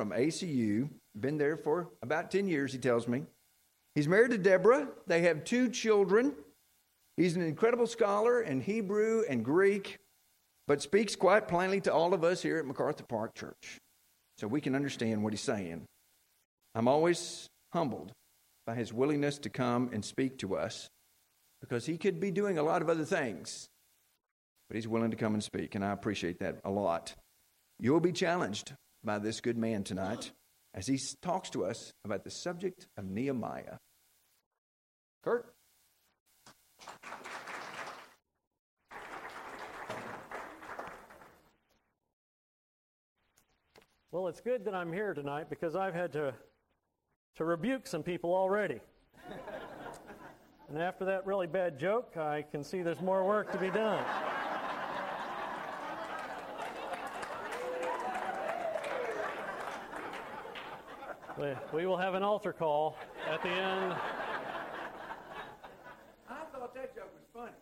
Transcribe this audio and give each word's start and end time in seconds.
from 0.00 0.12
ACU, 0.12 0.88
been 1.14 1.36
there 1.36 1.58
for 1.58 1.90
about 2.00 2.30
10 2.30 2.48
years, 2.48 2.72
he 2.72 2.78
tells 2.78 3.06
me. 3.06 3.22
He's 3.94 4.08
married 4.08 4.30
to 4.30 4.38
Deborah. 4.38 4.88
They 5.06 5.20
have 5.24 5.44
two 5.44 5.68
children. 5.68 6.32
He's 7.18 7.36
an 7.36 7.42
incredible 7.42 7.86
scholar 7.86 8.40
in 8.40 8.62
Hebrew 8.62 9.24
and 9.28 9.44
Greek, 9.44 9.98
but 10.66 10.80
speaks 10.80 11.14
quite 11.16 11.48
plainly 11.48 11.82
to 11.82 11.92
all 11.92 12.14
of 12.14 12.24
us 12.24 12.40
here 12.40 12.56
at 12.56 12.64
MacArthur 12.64 13.04
Park 13.04 13.34
Church 13.34 13.76
so 14.38 14.46
we 14.48 14.62
can 14.62 14.74
understand 14.74 15.22
what 15.22 15.34
he's 15.34 15.42
saying. 15.42 15.84
I'm 16.74 16.88
always 16.88 17.46
humbled 17.74 18.10
by 18.66 18.76
his 18.76 18.94
willingness 18.94 19.36
to 19.40 19.50
come 19.50 19.90
and 19.92 20.02
speak 20.02 20.38
to 20.38 20.56
us 20.56 20.88
because 21.60 21.84
he 21.84 21.98
could 21.98 22.20
be 22.20 22.30
doing 22.30 22.56
a 22.56 22.62
lot 22.62 22.80
of 22.80 22.88
other 22.88 23.04
things, 23.04 23.68
but 24.70 24.76
he's 24.76 24.88
willing 24.88 25.10
to 25.10 25.16
come 25.18 25.34
and 25.34 25.44
speak, 25.44 25.74
and 25.74 25.84
I 25.84 25.92
appreciate 25.92 26.38
that 26.40 26.56
a 26.64 26.70
lot. 26.70 27.14
You'll 27.78 28.00
be 28.00 28.12
challenged 28.12 28.72
by 29.04 29.18
this 29.18 29.40
good 29.40 29.56
man 29.56 29.84
tonight 29.84 30.32
as 30.74 30.86
he 30.86 30.98
talks 31.22 31.50
to 31.50 31.64
us 31.64 31.92
about 32.04 32.24
the 32.24 32.30
subject 32.30 32.86
of 32.96 33.04
Nehemiah. 33.04 33.78
Kurt? 35.24 35.54
Well, 44.12 44.26
it's 44.26 44.40
good 44.40 44.64
that 44.64 44.74
I'm 44.74 44.92
here 44.92 45.14
tonight 45.14 45.48
because 45.48 45.76
I've 45.76 45.94
had 45.94 46.12
to, 46.14 46.34
to 47.36 47.44
rebuke 47.44 47.86
some 47.86 48.02
people 48.02 48.34
already. 48.34 48.80
and 50.68 50.82
after 50.82 51.04
that 51.04 51.26
really 51.26 51.46
bad 51.46 51.78
joke, 51.78 52.16
I 52.16 52.42
can 52.50 52.64
see 52.64 52.82
there's 52.82 53.00
more 53.00 53.24
work 53.24 53.52
to 53.52 53.58
be 53.58 53.70
done. 53.70 54.04
We, 61.72 61.86
will 61.86 61.96
have 61.96 62.14
an 62.14 62.22
altar 62.22 62.52
call 62.52 62.96
at 63.30 63.42
the 63.42 63.48
end. 63.48 63.94
I 66.28 66.44
thought 66.52 66.74
that 66.74 66.94
joke 66.94 67.10
was 67.14 67.24
funny. 67.32 67.52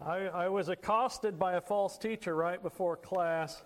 I, 0.00 0.44
I 0.44 0.48
was 0.48 0.70
accosted 0.70 1.38
by 1.38 1.54
a 1.54 1.60
false 1.60 1.98
teacher 1.98 2.34
right 2.34 2.62
before 2.62 2.96
class 2.96 3.62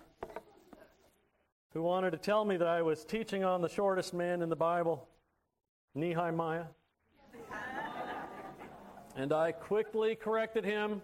who 1.73 1.81
wanted 1.81 2.11
to 2.11 2.17
tell 2.17 2.43
me 2.43 2.57
that 2.57 2.67
I 2.67 2.81
was 2.81 3.05
teaching 3.05 3.45
on 3.45 3.61
the 3.61 3.69
shortest 3.69 4.13
man 4.13 4.41
in 4.41 4.49
the 4.49 4.55
Bible, 4.55 5.07
Nehemiah. 5.93 6.65
and 9.15 9.31
I 9.31 9.53
quickly 9.53 10.15
corrected 10.15 10.65
him 10.65 11.01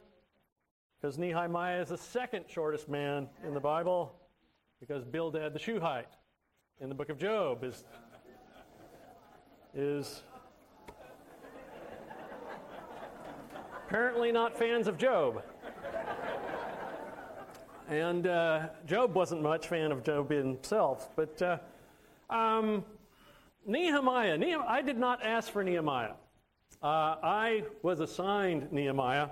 because 0.99 1.17
Nehemiah 1.17 1.81
is 1.81 1.89
the 1.89 1.97
second 1.97 2.45
shortest 2.49 2.89
man 2.89 3.29
in 3.47 3.53
the 3.53 3.59
Bible 3.59 4.13
because 4.81 5.05
Bildad 5.05 5.53
the 5.53 5.59
Shuhite 5.59 6.07
in 6.79 6.89
the 6.89 6.95
book 6.95 7.09
of 7.09 7.19
Job 7.19 7.63
is, 7.63 7.83
is 9.75 10.23
apparently 13.87 14.31
not 14.31 14.57
fans 14.57 14.87
of 14.87 14.97
Job. 14.97 15.43
And 17.89 18.25
uh, 18.25 18.69
Job 18.87 19.13
wasn't 19.15 19.41
much 19.41 19.67
fan 19.67 19.91
of 19.91 20.03
Job 20.03 20.31
himself. 20.31 21.09
But 21.15 21.41
uh, 21.41 21.57
um, 22.29 22.85
Nehemiah, 23.65 24.37
Nehemiah, 24.37 24.67
I 24.67 24.81
did 24.81 24.97
not 24.97 25.23
ask 25.23 25.51
for 25.51 25.63
Nehemiah. 25.63 26.13
Uh, 26.81 27.17
I 27.21 27.63
was 27.83 27.99
assigned 27.99 28.71
Nehemiah. 28.71 29.27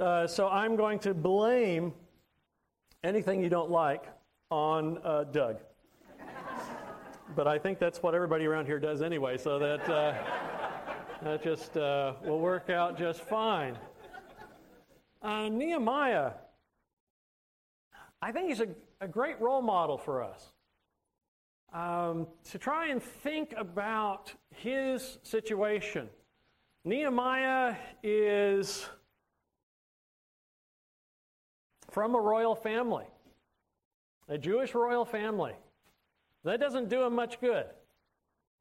Uh, 0.00 0.26
so 0.26 0.48
I'm 0.48 0.76
going 0.76 0.98
to 1.00 1.12
blame 1.12 1.92
anything 3.02 3.42
you 3.42 3.50
don't 3.50 3.70
like 3.70 4.04
on 4.50 4.98
uh, 5.04 5.24
Doug. 5.24 5.58
But 7.36 7.46
I 7.46 7.58
think 7.58 7.78
that's 7.78 8.02
what 8.02 8.14
everybody 8.14 8.46
around 8.46 8.66
here 8.66 8.78
does 8.78 9.02
anyway, 9.02 9.38
so 9.38 9.58
that, 9.58 9.88
uh, 9.88 10.14
that 11.22 11.42
just 11.42 11.74
will 11.74 12.40
work 12.40 12.70
out 12.70 12.98
just 12.98 13.20
fine. 13.20 13.76
Nehemiah 15.22 16.32
I 18.22 18.32
think 18.32 18.48
he's 18.48 18.60
a, 18.60 18.68
a 19.00 19.08
great 19.08 19.40
role 19.40 19.62
model 19.62 19.96
for 19.96 20.22
us. 20.22 20.52
Um, 21.72 22.26
to 22.50 22.58
try 22.58 22.88
and 22.88 23.02
think 23.02 23.54
about 23.56 24.32
his 24.54 25.18
situation. 25.22 26.08
Nehemiah 26.84 27.76
is 28.02 28.86
from 31.90 32.14
a 32.14 32.20
royal 32.20 32.54
family, 32.54 33.06
a 34.28 34.36
Jewish 34.36 34.74
royal 34.74 35.04
family. 35.04 35.54
That 36.44 36.60
doesn't 36.60 36.88
do 36.88 37.02
him 37.02 37.14
much 37.14 37.40
good 37.40 37.66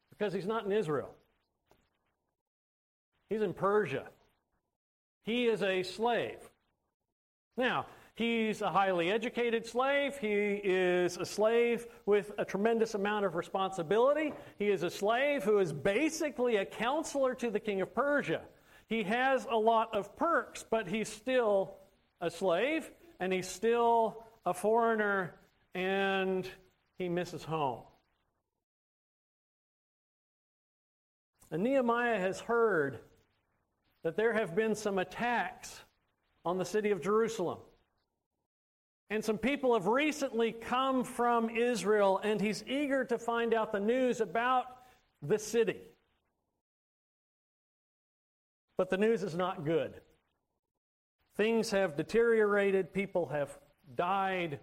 because 0.10 0.34
he's 0.34 0.46
not 0.46 0.66
in 0.66 0.72
Israel. 0.72 1.14
He's 3.30 3.42
in 3.42 3.54
Persia. 3.54 4.06
He 5.24 5.46
is 5.46 5.62
a 5.64 5.84
slave. 5.84 6.40
Now, 7.56 7.86
He's 8.20 8.62
a 8.62 8.70
highly 8.70 9.10
educated 9.10 9.66
slave. 9.66 10.18
He 10.18 10.60
is 10.62 11.16
a 11.16 11.26
slave 11.26 11.88
with 12.06 12.34
a 12.38 12.44
tremendous 12.44 12.94
amount 12.94 13.24
of 13.24 13.36
responsibility. 13.36 14.34
He 14.58 14.68
is 14.72 14.84
a 14.84 14.90
slave 14.90 15.46
who 15.46 15.60
is 15.60 15.72
basically 15.72 16.58
a 16.58 16.66
counselor 16.66 17.34
to 17.36 17.50
the 17.50 17.62
king 17.62 17.80
of 17.80 17.96
Persia. 17.96 18.42
He 18.88 19.04
has 19.04 19.48
a 19.50 19.56
lot 19.56 19.96
of 19.96 20.18
perks, 20.18 20.66
but 20.70 20.86
he's 20.86 21.08
still 21.08 21.78
a 22.20 22.30
slave 22.30 22.92
and 23.22 23.32
he's 23.32 23.48
still 23.48 24.26
a 24.46 24.54
foreigner 24.54 25.36
and 25.74 26.46
he 27.00 27.10
misses 27.10 27.44
home. 27.44 27.80
And 31.50 31.64
Nehemiah 31.64 32.20
has 32.20 32.42
heard 32.42 33.00
that 34.04 34.16
there 34.16 34.34
have 34.34 34.56
been 34.56 34.76
some 34.76 35.00
attacks 35.00 35.82
on 36.46 36.58
the 36.58 36.66
city 36.66 36.92
of 36.92 37.02
Jerusalem. 37.02 37.58
And 39.10 39.24
some 39.24 39.40
people 39.40 39.74
have 39.74 39.88
recently 39.88 40.52
come 40.52 41.04
from 41.04 41.50
Israel, 41.50 42.20
and 42.24 42.40
he's 42.40 42.64
eager 42.68 43.04
to 43.06 43.18
find 43.18 43.54
out 43.54 43.72
the 43.72 43.80
news 43.80 44.22
about 44.22 44.66
the 45.24 45.40
city. 45.40 45.82
But 48.78 48.90
the 48.90 48.98
news 48.98 49.24
is 49.24 49.36
not 49.36 49.66
good. 49.66 50.02
Things 51.36 51.72
have 51.72 51.96
deteriorated, 51.96 52.94
people 52.94 53.26
have 53.28 53.58
died, 53.96 54.60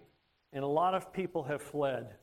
and 0.53 0.63
a 0.63 0.67
lot 0.67 0.93
of 0.93 1.11
people 1.11 1.43
have 1.43 1.61
fled. 1.61 2.15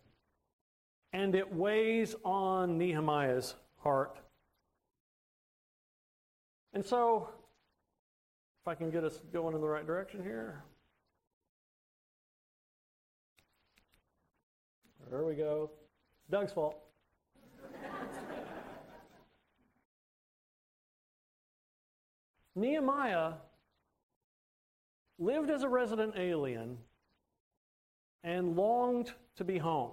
And 1.15 1.35
it 1.37 1.51
weighs 1.55 2.15
on 2.25 2.77
Nehemiah's 2.77 3.55
heart. 3.79 4.19
And 6.73 6.85
so, 6.85 7.29
if 8.61 8.67
I 8.67 8.75
can 8.75 8.91
get 8.91 9.05
us 9.05 9.21
going 9.33 9.55
in 9.55 9.61
the 9.61 9.69
right 9.69 9.87
direction 9.87 10.25
here. 10.25 10.65
There 15.09 15.23
we 15.23 15.37
go. 15.37 15.71
Doug's 16.33 16.51
fault. 16.51 16.81
Nehemiah 22.57 23.35
lived 25.21 25.51
as 25.51 25.63
a 25.63 25.69
resident 25.69 26.15
alien 26.19 26.77
and 28.25 28.57
longed 28.57 29.13
to 29.37 29.45
be 29.45 29.59
home. 29.59 29.93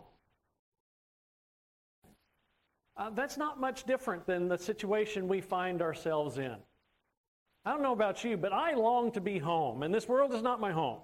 Uh, 3.02 3.10
that's 3.10 3.36
not 3.36 3.60
much 3.60 3.86
different 3.86 4.28
than 4.28 4.48
the 4.48 4.58
situation 4.60 5.28
we 5.28 5.42
find 5.42 5.82
ourselves 5.82 6.38
in. 6.38 6.56
I 7.66 7.72
don't 7.72 7.82
know 7.82 7.94
about 7.94 8.24
you, 8.24 8.38
but 8.38 8.54
I 8.54 8.76
long 8.76 9.12
to 9.14 9.22
be 9.22 9.40
home, 9.40 9.82
and 9.82 9.92
this 9.92 10.08
world 10.08 10.36
is 10.36 10.44
not 10.44 10.60
my 10.60 10.72
home. 10.72 11.00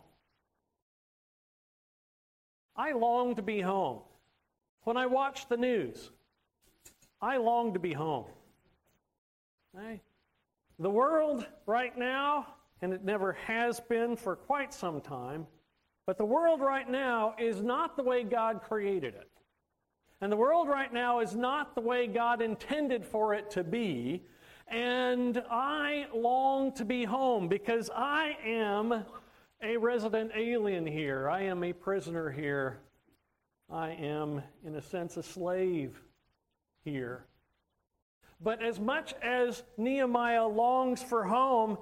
I 2.76 2.92
long 2.92 3.34
to 3.34 3.42
be 3.42 3.62
home. 3.62 4.02
When 4.84 4.96
I 4.96 5.08
watch 5.08 5.50
the 5.50 5.58
news, 5.58 6.12
I 7.20 7.38
long 7.38 7.74
to 7.74 7.80
be 7.80 7.94
home. 7.94 8.26
Okay? 9.76 10.00
The 10.78 10.92
world 10.92 11.48
right 11.66 11.98
now, 11.98 12.46
and 12.84 12.94
it 12.94 13.04
never 13.04 13.34
has 13.48 13.80
been 13.80 14.16
for 14.16 14.36
quite 14.36 14.72
some 14.72 15.02
time, 15.02 15.48
but 16.06 16.20
the 16.20 16.26
world 16.26 16.62
right 16.62 16.88
now 16.88 17.34
is 17.40 17.64
not 17.64 17.98
the 17.98 18.04
way 18.04 18.24
God 18.24 18.62
created 18.62 19.16
it. 19.16 19.32
And 20.20 20.32
the 20.32 20.38
world 20.38 20.68
right 20.68 20.92
now 20.92 21.20
is 21.20 21.36
not 21.36 21.76
the 21.76 21.82
way 21.82 22.08
God 22.08 22.42
intended 22.42 23.06
for 23.06 23.36
it 23.36 23.52
to 23.52 23.64
be. 23.64 24.24
And 24.68 25.44
I 25.50 26.08
long 26.14 26.74
to 26.74 26.86
be 26.86 27.06
home 27.06 27.48
because 27.48 27.90
I 27.96 28.36
am 28.44 29.06
a 29.62 29.78
resident 29.78 30.32
alien 30.36 30.86
here. 30.86 31.30
I 31.30 31.44
am 31.44 31.64
a 31.64 31.72
prisoner 31.72 32.32
here. 32.32 32.80
I 33.70 33.92
am, 33.92 34.42
in 34.66 34.76
a 34.76 34.82
sense, 34.82 35.18
a 35.18 35.24
slave 35.24 36.02
here. 36.84 37.26
But 38.42 38.64
as 38.64 38.80
much 38.80 39.14
as 39.22 39.64
Nehemiah 39.78 40.48
longs 40.48 41.02
for 41.02 41.24
home, 41.24 41.78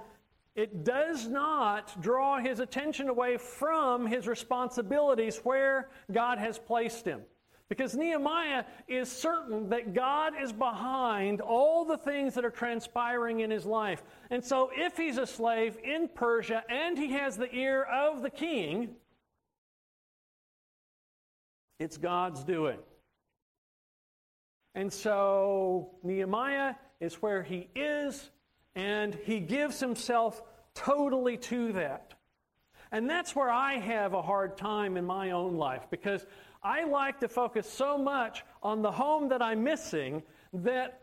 it 0.56 0.84
does 0.84 1.28
not 1.28 2.02
draw 2.02 2.40
his 2.40 2.60
attention 2.60 3.10
away 3.10 3.38
from 3.38 4.08
his 4.08 4.28
responsibilities 4.28 5.40
where 5.44 5.90
God 6.12 6.38
has 6.38 6.58
placed 6.58 7.06
him. 7.06 7.22
Because 7.68 7.96
Nehemiah 7.96 8.64
is 8.88 9.12
certain 9.12 9.70
that 9.70 9.94
God 9.94 10.34
is 10.40 10.54
behind 10.54 11.42
all 11.42 11.84
the 11.84 11.98
things 11.98 12.36
that 12.36 12.46
are 12.46 12.52
transpiring 12.52 13.40
in 13.40 13.50
his 13.50 13.66
life. 13.66 14.04
And 14.30 14.44
so, 14.44 14.70
if 14.76 14.98
he's 14.98 15.18
a 15.18 15.26
slave 15.26 15.78
in 15.84 16.08
Persia 16.08 16.64
and 16.70 16.96
he 16.98 17.14
has 17.14 17.38
the 17.38 17.54
ear 17.54 17.82
of 17.84 18.22
the 18.22 18.30
king, 18.30 18.96
it's 21.80 21.98
God's 21.98 22.44
doing. 22.44 22.78
And 24.76 24.94
so, 24.94 25.96
Nehemiah 26.04 26.76
is 27.00 27.16
where 27.16 27.42
he 27.42 27.70
is, 27.76 28.30
and 28.76 29.16
he 29.24 29.40
gives 29.40 29.80
himself 29.80 30.44
totally 30.76 31.38
to 31.38 31.74
that. 31.74 32.14
And 32.92 33.10
that's 33.10 33.36
where 33.36 33.50
I 33.50 33.74
have 33.74 34.14
a 34.14 34.22
hard 34.22 34.58
time 34.58 34.98
in 34.98 35.06
my 35.06 35.32
own 35.32 35.56
life 35.56 35.88
because 35.90 36.26
I 36.66 36.86
like 36.86 37.20
to 37.20 37.28
focus 37.28 37.72
so 37.72 37.96
much 37.96 38.44
on 38.64 38.82
the 38.82 38.92
home 38.92 39.30
that 39.30 39.40
I'm 39.40 39.64
missing 39.64 40.24
that 40.52 41.02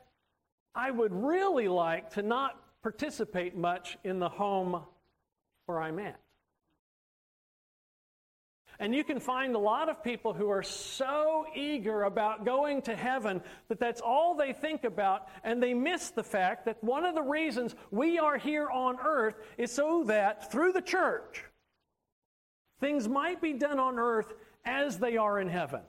I 0.75 0.91
would 0.91 1.15
really 1.15 1.69
like 1.69 2.11
to 2.15 2.23
not 2.23 2.59
participate 2.83 3.57
much 3.57 3.97
in 4.03 4.19
the 4.19 4.29
home 4.29 4.83
where 5.67 5.81
I'm 5.81 6.01
at. 6.01 6.19
And 8.81 8.93
you 8.93 9.05
can 9.05 9.21
find 9.21 9.55
a 9.55 9.59
lot 9.61 9.89
of 9.89 10.03
people 10.03 10.33
who 10.33 10.51
are 10.51 10.65
so 10.65 11.47
eager 11.55 12.03
about 12.03 12.45
going 12.45 12.83
to 12.83 12.97
heaven 12.97 13.41
that 13.69 13.79
that's 13.79 14.01
all 14.01 14.35
they 14.35 14.53
think 14.53 14.83
about, 14.83 15.29
and 15.45 15.63
they 15.63 15.75
miss 15.75 16.11
the 16.11 16.25
fact 16.25 16.65
that 16.65 16.83
one 16.83 17.05
of 17.05 17.15
the 17.15 17.23
reasons 17.23 17.77
we 17.93 18.19
are 18.19 18.37
here 18.37 18.69
on 18.69 18.97
earth 18.99 19.37
is 19.59 19.71
so 19.71 20.03
that 20.09 20.51
through 20.51 20.73
the 20.73 20.83
church, 20.83 21.45
things 22.81 23.07
might 23.07 23.41
be 23.41 23.53
done 23.53 23.79
on 23.79 24.01
earth 24.01 24.35
as 24.65 24.99
they 24.99 25.17
are 25.17 25.41
in 25.41 25.49
heaven. 25.49 25.81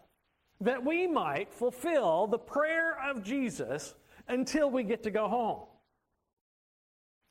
That 0.61 0.85
we 0.85 1.07
might 1.07 1.53
fulfill 1.53 2.27
the 2.27 2.37
prayer 2.37 2.97
of 3.03 3.23
Jesus 3.23 3.95
until 4.27 4.69
we 4.69 4.83
get 4.83 5.03
to 5.03 5.11
go 5.11 5.27
home. 5.27 5.63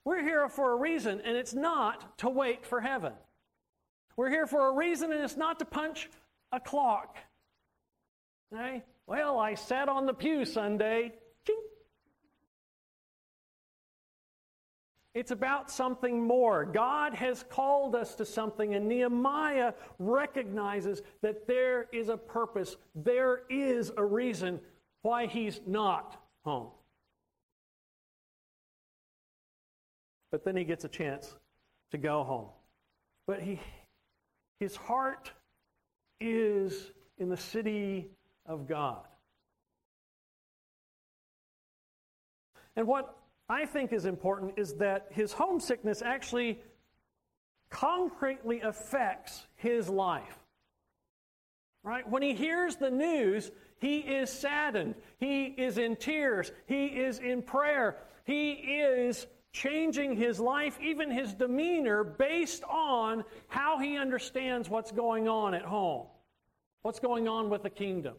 We're 0.05 0.23
here 0.23 0.49
for 0.49 0.73
a 0.73 0.77
reason, 0.77 1.21
and 1.25 1.37
it's 1.37 1.55
not 1.55 2.19
to 2.19 2.29
wait 2.29 2.67
for 2.67 2.81
heaven. 2.81 3.13
We're 4.17 4.31
here 4.31 4.47
for 4.47 4.69
a 4.69 4.73
reason, 4.73 5.13
and 5.13 5.23
it's 5.23 5.37
not 5.37 5.59
to 5.61 5.65
punch 5.65 6.11
a 6.51 6.61
clock. 6.61 7.17
Okay? 8.53 8.83
Well, 9.07 9.39
I 9.39 9.55
sat 9.55 9.89
on 9.89 10.07
the 10.07 10.13
pew 10.13 10.45
Sunday. 10.45 11.13
It's 15.15 15.31
about 15.31 15.71
something 15.71 16.27
more. 16.27 16.65
God 16.65 17.15
has 17.15 17.45
called 17.49 17.95
us 17.95 18.15
to 18.15 18.25
something, 18.25 18.75
and 18.75 18.89
Nehemiah 18.89 19.75
recognizes 19.99 21.03
that 21.21 21.47
there 21.47 21.87
is 21.93 22.09
a 22.09 22.17
purpose, 22.17 22.77
there 22.95 23.43
is 23.51 23.93
a 23.99 24.05
reason 24.05 24.59
why 25.03 25.27
he's 25.27 25.61
not 25.67 26.17
home. 26.45 26.71
But 30.31 30.45
then 30.45 30.57
he 30.57 30.65
gets 30.65 30.85
a 30.85 30.89
chance 30.89 31.35
to 31.91 31.99
go 31.99 32.25
home. 32.25 32.49
But 33.27 33.43
he, 33.43 33.61
his 34.61 34.77
heart 34.77 35.31
is 36.21 36.91
in 37.19 37.29
the 37.29 37.37
city 37.37 38.09
of 38.47 38.67
God. 38.67 39.07
And 42.77 42.87
what 42.87 43.15
I 43.49 43.67
think 43.67 43.93
is 43.93 44.07
important 44.07 44.55
is 44.57 44.75
that 44.75 45.07
his 45.11 45.33
homesickness 45.33 46.03
actually 46.03 46.61
concretely 47.71 48.61
affects 48.61 49.47
his 49.57 49.89
life. 49.89 50.39
Right? 51.83 52.09
When 52.09 52.23
he 52.23 52.35
hears 52.35 52.77
the 52.77 52.91
news, 52.91 53.51
he 53.81 53.99
is 53.99 54.31
saddened. 54.31 54.95
He 55.19 55.47
is 55.47 55.79
in 55.79 55.97
tears. 55.97 56.53
He 56.67 56.87
is 56.87 57.19
in 57.19 57.43
prayer. 57.43 57.97
He 58.25 58.53
is 58.53 59.27
changing 59.53 60.17
his 60.17 60.39
life, 60.39 60.79
even 60.81 61.11
his 61.11 61.35
demeanor, 61.35 62.05
based 62.05 62.63
on 62.65 63.25
how 63.49 63.79
he 63.79 63.99
understands 63.99 64.71
what's 64.71 64.93
going 64.93 65.29
on 65.29 65.55
at 65.55 65.65
home, 65.65 66.07
what's 66.83 67.01
going 67.01 67.27
on 67.27 67.51
with 67.51 67.63
the 67.63 67.71
kingdom. 67.71 68.15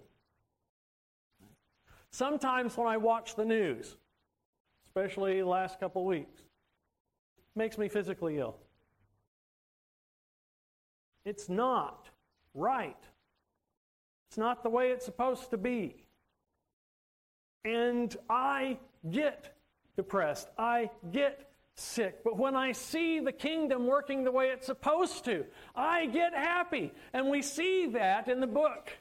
Sometimes 2.12 2.78
when 2.78 2.88
I 2.88 2.98
watch 2.98 3.36
the 3.36 3.46
news, 3.46 3.96
especially 4.96 5.40
the 5.40 5.48
last 5.48 5.80
couple 5.80 6.06
weeks. 6.06 6.44
Makes 7.56 7.80
me 7.80 7.88
physically 7.88 8.38
ill. 8.38 8.58
It's 11.26 11.50
not 11.50 12.10
right. 12.54 12.98
It's 14.30 14.38
not 14.38 14.62
the 14.62 14.70
way 14.70 14.92
it's 14.92 15.06
supposed 15.06 15.50
to 15.50 15.58
be. 15.58 15.96
And 17.66 18.16
I 18.30 18.78
get 19.10 19.56
depressed. 19.96 20.50
I 20.60 20.92
get 21.12 21.50
sick. 21.74 22.24
But 22.24 22.38
when 22.38 22.56
I 22.56 22.72
see 22.72 23.20
the 23.20 23.32
kingdom 23.32 23.88
working 23.88 24.24
the 24.24 24.32
way 24.32 24.50
it's 24.50 24.68
supposed 24.68 25.26
to, 25.26 25.46
I 25.76 26.06
get 26.08 26.36
happy. 26.36 26.92
And 27.14 27.30
we 27.30 27.42
see 27.42 27.88
that 27.88 28.28
in 28.28 28.40
the 28.40 28.48
book. 28.48 28.92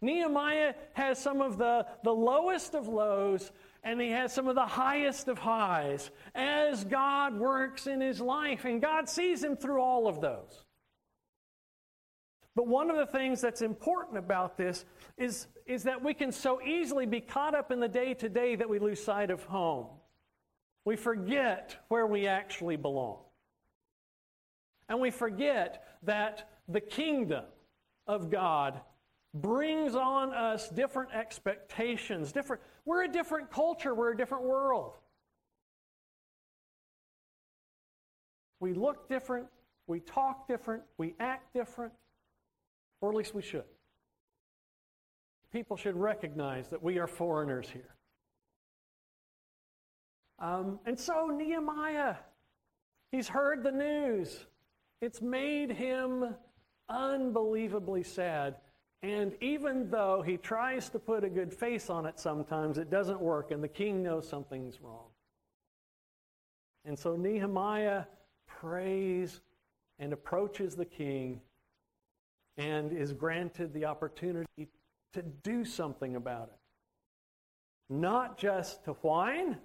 Nehemiah 0.00 0.74
has 0.94 1.18
some 1.20 1.42
of 1.42 1.58
the, 1.58 1.86
the 2.04 2.12
lowest 2.14 2.74
of 2.74 2.88
lows 2.88 3.50
and 3.88 3.98
he 4.02 4.10
has 4.10 4.34
some 4.34 4.48
of 4.48 4.54
the 4.54 4.66
highest 4.66 5.28
of 5.28 5.38
highs 5.38 6.10
as 6.34 6.84
God 6.84 7.38
works 7.38 7.86
in 7.86 8.02
his 8.02 8.20
life, 8.20 8.66
and 8.66 8.82
God 8.82 9.08
sees 9.08 9.42
him 9.42 9.56
through 9.56 9.80
all 9.80 10.06
of 10.06 10.20
those. 10.20 10.64
But 12.54 12.66
one 12.66 12.90
of 12.90 12.98
the 12.98 13.06
things 13.06 13.40
that's 13.40 13.62
important 13.62 14.18
about 14.18 14.58
this 14.58 14.84
is, 15.16 15.46
is 15.64 15.84
that 15.84 16.04
we 16.04 16.12
can 16.12 16.32
so 16.32 16.60
easily 16.60 17.06
be 17.06 17.22
caught 17.22 17.54
up 17.54 17.70
in 17.70 17.80
the 17.80 17.88
day 17.88 18.12
to 18.12 18.28
day 18.28 18.56
that 18.56 18.68
we 18.68 18.78
lose 18.78 19.02
sight 19.02 19.30
of 19.30 19.42
home. 19.44 19.86
We 20.84 20.96
forget 20.96 21.76
where 21.88 22.06
we 22.06 22.26
actually 22.26 22.76
belong. 22.76 23.20
And 24.90 25.00
we 25.00 25.10
forget 25.10 25.96
that 26.02 26.50
the 26.68 26.80
kingdom 26.80 27.44
of 28.06 28.30
God 28.30 28.82
brings 29.32 29.94
on 29.94 30.34
us 30.34 30.68
different 30.68 31.14
expectations, 31.14 32.32
different 32.32 32.60
we're 32.88 33.04
a 33.04 33.08
different 33.08 33.50
culture, 33.50 33.94
we're 33.94 34.12
a 34.12 34.16
different 34.16 34.44
world. 34.44 34.94
We 38.60 38.72
look 38.72 39.10
different, 39.10 39.46
we 39.86 40.00
talk 40.00 40.48
different, 40.48 40.82
we 40.96 41.14
act 41.20 41.52
different, 41.52 41.92
or 43.02 43.10
at 43.10 43.14
least 43.14 43.34
we 43.34 43.42
should. 43.42 43.64
People 45.52 45.76
should 45.76 45.96
recognize 45.96 46.70
that 46.70 46.82
we 46.82 46.98
are 46.98 47.06
foreigners 47.06 47.68
here. 47.68 47.94
Um, 50.38 50.80
and 50.86 50.98
so, 50.98 51.26
Nehemiah, 51.26 52.14
he's 53.12 53.28
heard 53.28 53.62
the 53.62 53.72
news. 53.72 54.46
It's 55.02 55.20
made 55.20 55.72
him 55.72 56.34
unbelievably 56.88 58.04
sad. 58.04 58.54
And 59.02 59.34
even 59.40 59.90
though 59.90 60.22
he 60.22 60.36
tries 60.36 60.88
to 60.90 60.98
put 60.98 61.22
a 61.22 61.28
good 61.28 61.52
face 61.52 61.88
on 61.88 62.04
it 62.04 62.18
sometimes, 62.18 62.78
it 62.78 62.90
doesn't 62.90 63.20
work, 63.20 63.52
and 63.52 63.62
the 63.62 63.68
king 63.68 64.02
knows 64.02 64.28
something's 64.28 64.80
wrong. 64.80 65.06
And 66.84 66.98
so 66.98 67.14
Nehemiah 67.14 68.04
prays 68.46 69.40
and 69.98 70.12
approaches 70.12 70.74
the 70.74 70.84
king 70.84 71.40
and 72.56 72.92
is 72.92 73.12
granted 73.12 73.72
the 73.72 73.84
opportunity 73.84 74.68
to 75.12 75.22
do 75.42 75.64
something 75.64 76.16
about 76.16 76.48
it. 76.48 76.58
Not 77.94 78.36
just 78.36 78.84
to 78.84 78.92
whine, 78.94 79.58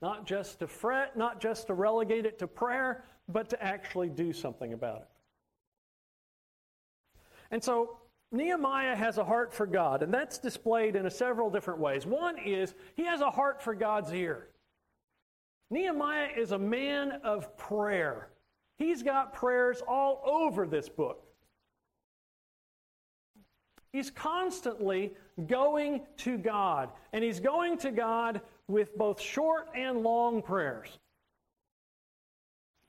not 0.00 0.26
just 0.26 0.60
to 0.60 0.66
fret, 0.66 1.16
not 1.16 1.40
just 1.40 1.66
to 1.66 1.74
relegate 1.74 2.24
it 2.24 2.38
to 2.38 2.46
prayer, 2.46 3.04
but 3.28 3.50
to 3.50 3.62
actually 3.62 4.08
do 4.08 4.32
something 4.32 4.72
about 4.72 5.02
it. 5.02 5.08
And 7.50 7.62
so 7.62 7.98
Nehemiah 8.32 8.94
has 8.94 9.18
a 9.18 9.24
heart 9.24 9.52
for 9.52 9.66
God, 9.66 10.02
and 10.02 10.14
that's 10.14 10.38
displayed 10.38 10.94
in 10.94 11.08
several 11.10 11.50
different 11.50 11.80
ways. 11.80 12.06
One 12.06 12.38
is 12.38 12.74
he 12.96 13.04
has 13.04 13.20
a 13.20 13.30
heart 13.30 13.60
for 13.60 13.74
God's 13.74 14.12
ear. 14.12 14.48
Nehemiah 15.70 16.28
is 16.36 16.52
a 16.52 16.58
man 16.58 17.20
of 17.24 17.56
prayer. 17.56 18.28
He's 18.78 19.02
got 19.02 19.34
prayers 19.34 19.82
all 19.86 20.22
over 20.24 20.66
this 20.66 20.88
book. 20.88 21.24
He's 23.92 24.10
constantly 24.10 25.12
going 25.48 26.02
to 26.18 26.38
God, 26.38 26.90
and 27.12 27.24
he's 27.24 27.40
going 27.40 27.78
to 27.78 27.90
God 27.90 28.40
with 28.68 28.96
both 28.96 29.20
short 29.20 29.68
and 29.74 30.02
long 30.02 30.42
prayers. 30.42 30.98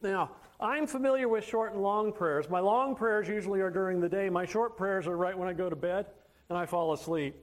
Now, 0.02 0.32
I'm 0.62 0.86
familiar 0.86 1.28
with 1.28 1.44
short 1.44 1.74
and 1.74 1.82
long 1.82 2.14
prayers. 2.14 2.48
My 2.48 2.60
long 2.60 2.96
prayers 2.96 3.28
usually 3.28 3.62
are 3.62 3.72
during 3.72 4.00
the 4.00 4.08
day. 4.08 4.30
My 4.30 4.46
short 4.46 4.78
prayers 4.78 5.08
are 5.08 5.18
right 5.18 5.36
when 5.36 5.48
I 5.48 5.54
go 5.54 5.72
to 5.72 5.76
bed 5.76 6.06
and 6.50 6.58
I 6.58 6.68
fall 6.68 6.94
asleep. 6.94 7.36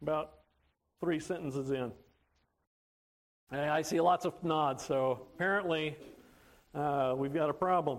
About 0.00 0.34
three 1.00 1.18
sentences 1.18 1.72
in. 1.72 1.90
And 3.50 3.70
I 3.70 3.82
see 3.82 4.00
lots 4.00 4.24
of 4.24 4.34
nods, 4.44 4.84
so 4.84 5.26
apparently 5.34 5.96
uh, 6.74 7.14
we've 7.16 7.34
got 7.34 7.50
a 7.50 7.54
problem. 7.54 7.98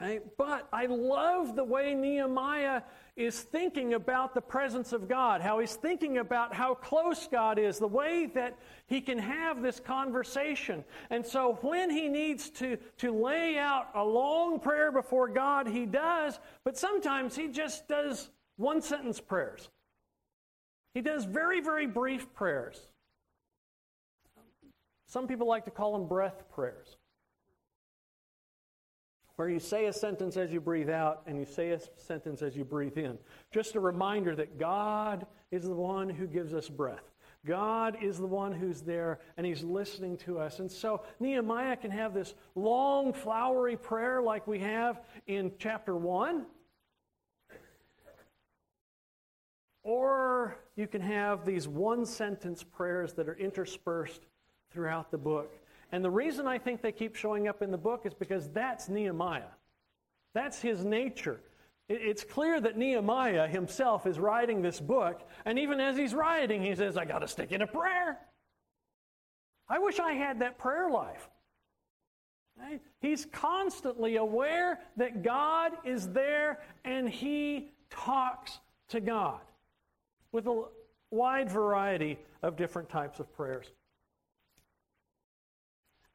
Right? 0.00 0.22
But 0.38 0.66
I 0.72 0.86
love 0.86 1.56
the 1.56 1.64
way 1.64 1.94
Nehemiah 1.94 2.82
is 3.16 3.40
thinking 3.40 3.92
about 3.92 4.34
the 4.34 4.40
presence 4.40 4.94
of 4.94 5.08
God, 5.08 5.42
how 5.42 5.58
he's 5.58 5.74
thinking 5.74 6.16
about 6.16 6.54
how 6.54 6.74
close 6.74 7.28
God 7.28 7.58
is, 7.58 7.78
the 7.78 7.86
way 7.86 8.24
that 8.34 8.56
he 8.86 9.02
can 9.02 9.18
have 9.18 9.60
this 9.60 9.78
conversation. 9.78 10.84
And 11.10 11.26
so 11.26 11.58
when 11.60 11.90
he 11.90 12.08
needs 12.08 12.48
to, 12.50 12.78
to 12.96 13.12
lay 13.12 13.58
out 13.58 13.88
a 13.94 14.02
long 14.02 14.58
prayer 14.58 14.90
before 14.90 15.28
God, 15.28 15.68
he 15.68 15.84
does, 15.84 16.40
but 16.64 16.78
sometimes 16.78 17.36
he 17.36 17.48
just 17.48 17.86
does 17.86 18.30
one 18.56 18.80
sentence 18.80 19.20
prayers. 19.20 19.68
He 20.94 21.02
does 21.02 21.26
very, 21.26 21.60
very 21.60 21.86
brief 21.86 22.32
prayers. 22.32 22.80
Some 25.06 25.28
people 25.28 25.46
like 25.46 25.66
to 25.66 25.70
call 25.70 25.92
them 25.92 26.08
breath 26.08 26.44
prayers 26.54 26.96
where 29.40 29.48
you 29.48 29.58
say 29.58 29.86
a 29.86 29.92
sentence 29.94 30.36
as 30.36 30.52
you 30.52 30.60
breathe 30.60 30.90
out 30.90 31.22
and 31.26 31.38
you 31.38 31.46
say 31.46 31.70
a 31.70 31.80
sentence 31.96 32.42
as 32.42 32.54
you 32.54 32.62
breathe 32.62 32.98
in. 32.98 33.16
Just 33.50 33.74
a 33.74 33.80
reminder 33.80 34.36
that 34.36 34.58
God 34.58 35.26
is 35.50 35.62
the 35.62 35.74
one 35.74 36.10
who 36.10 36.26
gives 36.26 36.52
us 36.52 36.68
breath. 36.68 37.10
God 37.46 37.96
is 38.02 38.18
the 38.18 38.26
one 38.26 38.52
who's 38.52 38.82
there 38.82 39.18
and 39.38 39.46
he's 39.46 39.62
listening 39.62 40.18
to 40.18 40.38
us. 40.38 40.58
And 40.58 40.70
so 40.70 41.04
Nehemiah 41.20 41.78
can 41.78 41.90
have 41.90 42.12
this 42.12 42.34
long, 42.54 43.14
flowery 43.14 43.78
prayer 43.78 44.20
like 44.20 44.46
we 44.46 44.58
have 44.58 45.00
in 45.26 45.52
chapter 45.58 45.96
1. 45.96 46.44
Or 49.82 50.58
you 50.76 50.86
can 50.86 51.00
have 51.00 51.46
these 51.46 51.66
one 51.66 52.04
sentence 52.04 52.62
prayers 52.62 53.14
that 53.14 53.26
are 53.26 53.36
interspersed 53.36 54.20
throughout 54.70 55.10
the 55.10 55.16
book. 55.16 55.50
And 55.92 56.04
the 56.04 56.10
reason 56.10 56.46
I 56.46 56.58
think 56.58 56.82
they 56.82 56.92
keep 56.92 57.16
showing 57.16 57.48
up 57.48 57.62
in 57.62 57.70
the 57.70 57.78
book 57.78 58.02
is 58.04 58.14
because 58.14 58.48
that's 58.50 58.88
Nehemiah. 58.88 59.50
That's 60.34 60.60
his 60.60 60.84
nature. 60.84 61.40
It's 61.88 62.22
clear 62.22 62.60
that 62.60 62.78
Nehemiah 62.78 63.48
himself 63.48 64.06
is 64.06 64.18
writing 64.20 64.62
this 64.62 64.78
book, 64.78 65.28
and 65.44 65.58
even 65.58 65.80
as 65.80 65.96
he's 65.96 66.14
writing, 66.14 66.62
he 66.62 66.74
says, 66.76 66.96
I 66.96 67.04
got 67.04 67.18
to 67.18 67.28
stick 67.28 67.50
in 67.50 67.62
a 67.62 67.66
prayer. 67.66 68.18
I 69.68 69.80
wish 69.80 69.98
I 69.98 70.12
had 70.12 70.40
that 70.40 70.58
prayer 70.58 70.88
life. 70.88 71.28
He's 73.00 73.26
constantly 73.26 74.16
aware 74.16 74.80
that 74.96 75.22
God 75.22 75.72
is 75.84 76.08
there 76.08 76.60
and 76.84 77.08
he 77.08 77.72
talks 77.88 78.60
to 78.88 79.00
God 79.00 79.40
with 80.32 80.46
a 80.46 80.64
wide 81.10 81.50
variety 81.50 82.18
of 82.42 82.56
different 82.56 82.88
types 82.88 83.18
of 83.18 83.32
prayers. 83.34 83.72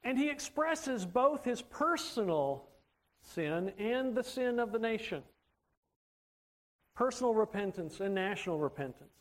And 0.06 0.18
he 0.20 0.30
expresses 0.30 1.06
both 1.06 1.44
his 1.44 1.64
personal 1.64 2.68
sin 3.24 3.74
and 3.80 4.16
the 4.16 4.24
sin 4.24 4.60
of 4.60 4.72
the 4.72 4.80
nation 4.80 5.24
personal 6.96 7.34
repentance 7.34 8.00
and 8.00 8.16
national 8.16 8.58
repentance. 8.58 9.12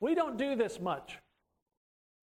We 0.00 0.16
don't 0.16 0.36
do 0.36 0.56
this 0.56 0.80
much. 0.80 1.18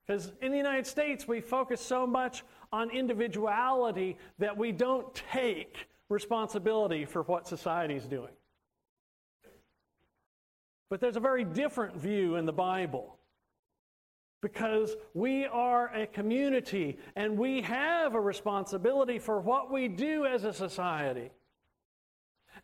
Because 0.05 0.33
in 0.41 0.51
the 0.51 0.57
United 0.57 0.85
States, 0.85 1.25
we 1.25 1.39
focus 1.39 1.79
so 1.79 2.05
much 2.05 2.43
on 2.73 2.89
individuality 2.89 4.17
that 4.39 4.57
we 4.57 4.73
don't 4.73 5.15
take 5.31 5.87
responsibility 6.09 7.05
for 7.05 7.21
what 7.21 7.47
society 7.47 7.95
is 7.95 8.05
doing. 8.07 8.33
But 10.89 10.99
there's 10.99 11.15
a 11.15 11.21
very 11.21 11.45
different 11.45 11.95
view 11.95 12.35
in 12.35 12.45
the 12.45 12.51
Bible 12.51 13.15
because 14.41 14.95
we 15.13 15.45
are 15.45 15.87
a 15.93 16.07
community 16.07 16.97
and 17.15 17.37
we 17.37 17.61
have 17.61 18.15
a 18.15 18.19
responsibility 18.19 19.19
for 19.19 19.39
what 19.39 19.71
we 19.71 19.87
do 19.87 20.25
as 20.25 20.43
a 20.43 20.53
society. 20.53 21.29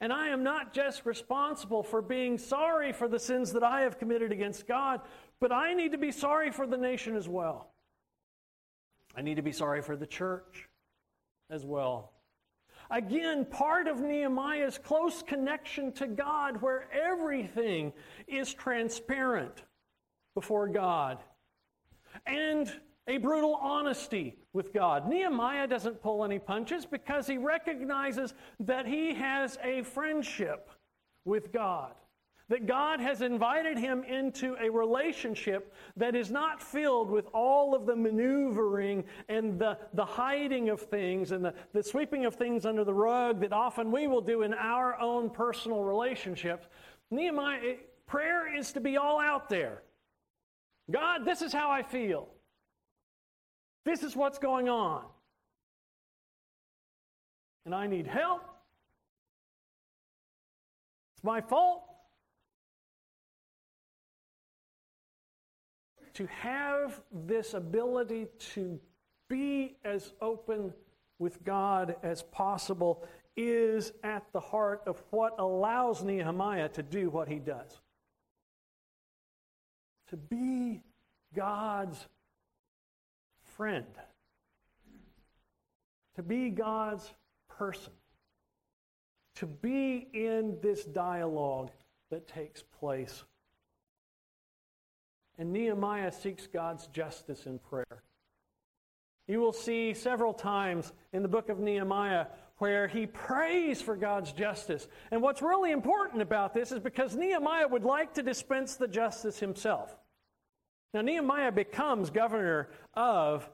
And 0.01 0.12
I 0.12 0.29
am 0.29 0.43
not 0.43 0.74
just 0.74 1.05
responsible 1.05 1.84
for 1.84 2.01
being 2.01 2.38
sorry 2.38 2.91
for 2.91 3.07
the 3.07 3.19
sins 3.19 3.53
that 3.53 3.63
I 3.63 3.81
have 3.81 3.98
committed 3.98 4.31
against 4.31 4.67
God, 4.67 5.01
but 5.39 5.51
I 5.51 5.74
need 5.74 5.91
to 5.93 5.98
be 5.98 6.12
sorry 6.12 6.51
for 6.51 6.67
the 6.67 6.77
nation 6.77 7.15
as 7.15 7.27
well. 7.27 7.72
I 9.15 9.22
need 9.22 9.36
to 9.36 9.41
be 9.41 9.51
sorry 9.51 9.81
for 9.81 9.96
the 9.96 10.05
church 10.05 10.67
as 11.50 11.65
well. 11.65 12.12
Again, 12.89 13.46
part 13.46 13.88
of 13.88 14.00
Nehemiah's 14.00 14.77
close 14.77 15.22
connection 15.22 15.91
to 15.93 16.07
God, 16.07 16.62
where 16.62 16.88
everything 16.91 17.91
is 18.27 18.53
transparent 18.53 19.63
before 20.36 20.67
God 20.67 21.17
and 22.25 22.71
a 23.07 23.17
brutal 23.17 23.55
honesty 23.55 24.36
with 24.53 24.74
God. 24.74 25.07
Nehemiah 25.07 25.67
doesn't 25.67 26.01
pull 26.01 26.25
any 26.25 26.39
punches 26.39 26.86
because 26.86 27.25
he 27.25 27.38
recognizes 27.38 28.33
that 28.59 28.86
he 28.86 29.13
has 29.13 29.57
a 29.63 29.83
friendship 29.83 30.69
with 31.24 31.53
God. 31.53 31.93
That 32.50 32.65
God 32.65 33.01
has 33.01 33.21
invited 33.21 33.77
him 33.77 34.03
into 34.03 34.55
a 34.62 34.69
relationship 34.69 35.74
that 35.97 36.15
is 36.15 36.31
not 36.31 36.63
filled 36.63 37.09
with 37.09 37.27
all 37.33 37.75
of 37.75 37.86
the 37.86 37.95
maneuvering 37.95 39.03
and 39.27 39.59
the, 39.59 39.77
the 39.93 40.05
hiding 40.05 40.69
of 40.69 40.81
things 40.81 41.33
and 41.33 41.43
the, 41.43 41.53
the 41.74 41.83
sweeping 41.83 42.25
of 42.25 42.36
things 42.36 42.65
under 42.65 42.86
the 42.86 42.93
rug 42.93 43.41
that 43.41 43.51
often 43.51 43.91
we 43.91 44.07
will 44.07 44.21
do 44.21 44.43
in 44.43 44.53
our 44.53 44.97
own 45.00 45.29
personal 45.29 45.83
relationships. 45.83 46.67
Nehemiah, 47.12 47.75
prayer 48.05 48.53
is 48.53 48.71
to 48.74 48.79
be 48.79 48.95
all 48.95 49.19
out 49.19 49.50
there. 49.50 49.83
God, 50.89 51.25
this 51.25 51.41
is 51.41 51.51
how 51.51 51.70
I 51.70 51.84
feel. 51.84 52.29
This 53.86 54.03
is 54.03 54.15
what's 54.15 54.39
going 54.39 54.70
on. 54.70 55.03
And 57.65 57.75
I 57.75 57.88
need 57.88 58.08
help. 58.08 58.41
It's 61.15 61.24
my 61.24 61.41
fault. 61.41 61.84
To 66.13 66.25
have 66.27 67.01
this 67.12 67.53
ability 67.53 68.27
to 68.53 68.79
be 69.29 69.77
as 69.84 70.13
open 70.22 70.74
with 71.20 71.44
God 71.44 71.96
as 72.03 72.24
possible 72.24 73.06
is 73.36 73.91
at 74.03 74.24
the 74.32 74.39
heart 74.39 74.82
of 74.88 75.03
what 75.12 75.36
allows 75.38 76.03
Nehemiah 76.03 76.70
to 76.70 76.82
do 76.82 77.10
what 77.10 77.27
he 77.27 77.39
does 77.39 77.82
to 80.10 80.18
be 80.18 80.82
God's 81.36 82.06
friend, 83.44 83.86
to 86.16 86.24
be 86.24 86.50
God's 86.50 87.12
person, 87.50 87.94
to 89.36 89.46
be 89.46 90.08
in 90.14 90.58
this 90.62 90.86
dialogue 90.86 91.72
that 92.10 92.28
takes 92.28 92.64
place. 92.64 93.24
And 95.38 95.54
Nehemiah 95.54 96.12
seeks 96.12 96.48
God's 96.48 96.88
justice 96.88 97.46
in 97.46 97.60
prayer. 97.60 98.04
You 99.28 99.40
will 99.40 99.54
see 99.54 99.94
several 99.94 100.34
times 100.34 100.94
in 101.12 101.22
the 101.22 101.28
book 101.28 101.50
of 101.50 101.60
Nehemiah 101.60 102.28
where 102.58 102.88
he 102.88 103.06
prays 103.06 103.82
for 103.82 103.96
God's 103.96 104.32
justice. 104.32 104.88
And 105.12 105.22
what's 105.22 105.42
really 105.42 105.72
important 105.72 106.22
about 106.22 106.54
this 106.54 106.72
is 106.72 106.80
because 106.80 107.16
Nehemiah 107.16 107.68
would 107.68 107.84
like 107.84 108.14
to 108.16 108.24
dispense 108.24 108.76
the 108.76 108.88
justice 108.88 109.40
himself. 109.40 109.96
Now, 110.94 111.02
Nehemiah 111.02 111.52
becomes 111.52 112.10
governor 112.10 112.70
of 112.96 113.48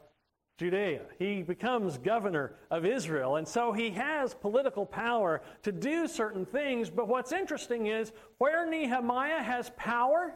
Judea. 0.57 1.01
He 1.19 1.41
becomes 1.41 1.97
governor 1.97 2.55
of 2.71 2.85
Israel. 2.85 3.37
And 3.37 3.47
so 3.47 3.73
he 3.73 3.89
has 3.91 4.33
political 4.33 4.85
power 4.85 5.41
to 5.63 5.71
do 5.71 6.07
certain 6.07 6.45
things. 6.45 6.89
But 6.89 7.07
what's 7.07 7.31
interesting 7.31 7.87
is 7.87 8.13
where 8.37 8.69
Nehemiah 8.69 9.41
has 9.43 9.71
power 9.75 10.35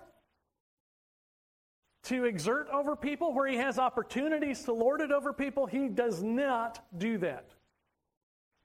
to 2.03 2.25
exert 2.25 2.67
over 2.73 2.95
people, 2.95 3.33
where 3.33 3.47
he 3.47 3.57
has 3.57 3.79
opportunities 3.79 4.63
to 4.63 4.73
lord 4.73 5.01
it 5.01 5.11
over 5.11 5.31
people, 5.31 5.65
he 5.65 5.87
does 5.87 6.23
not 6.23 6.85
do 6.97 7.17
that 7.19 7.56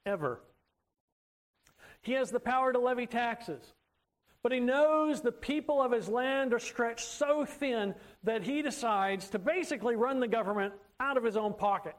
ever. 0.07 0.41
He 2.03 2.13
has 2.13 2.31
the 2.31 2.41
power 2.41 2.73
to 2.73 2.79
levy 2.79 3.07
taxes. 3.07 3.63
But 4.43 4.53
he 4.53 4.59
knows 4.59 5.21
the 5.21 5.31
people 5.31 5.81
of 5.81 5.93
his 5.93 6.09
land 6.09 6.53
are 6.53 6.59
stretched 6.59 7.07
so 7.07 7.45
thin 7.45 7.95
that 8.25 8.43
he 8.43 8.61
decides 8.61 9.29
to 9.29 9.39
basically 9.39 9.95
run 9.95 10.19
the 10.19 10.27
government 10.27 10.75
out 10.99 11.17
of 11.17 11.23
his 11.23 11.37
own 11.37 11.55
pocket. 11.55 11.95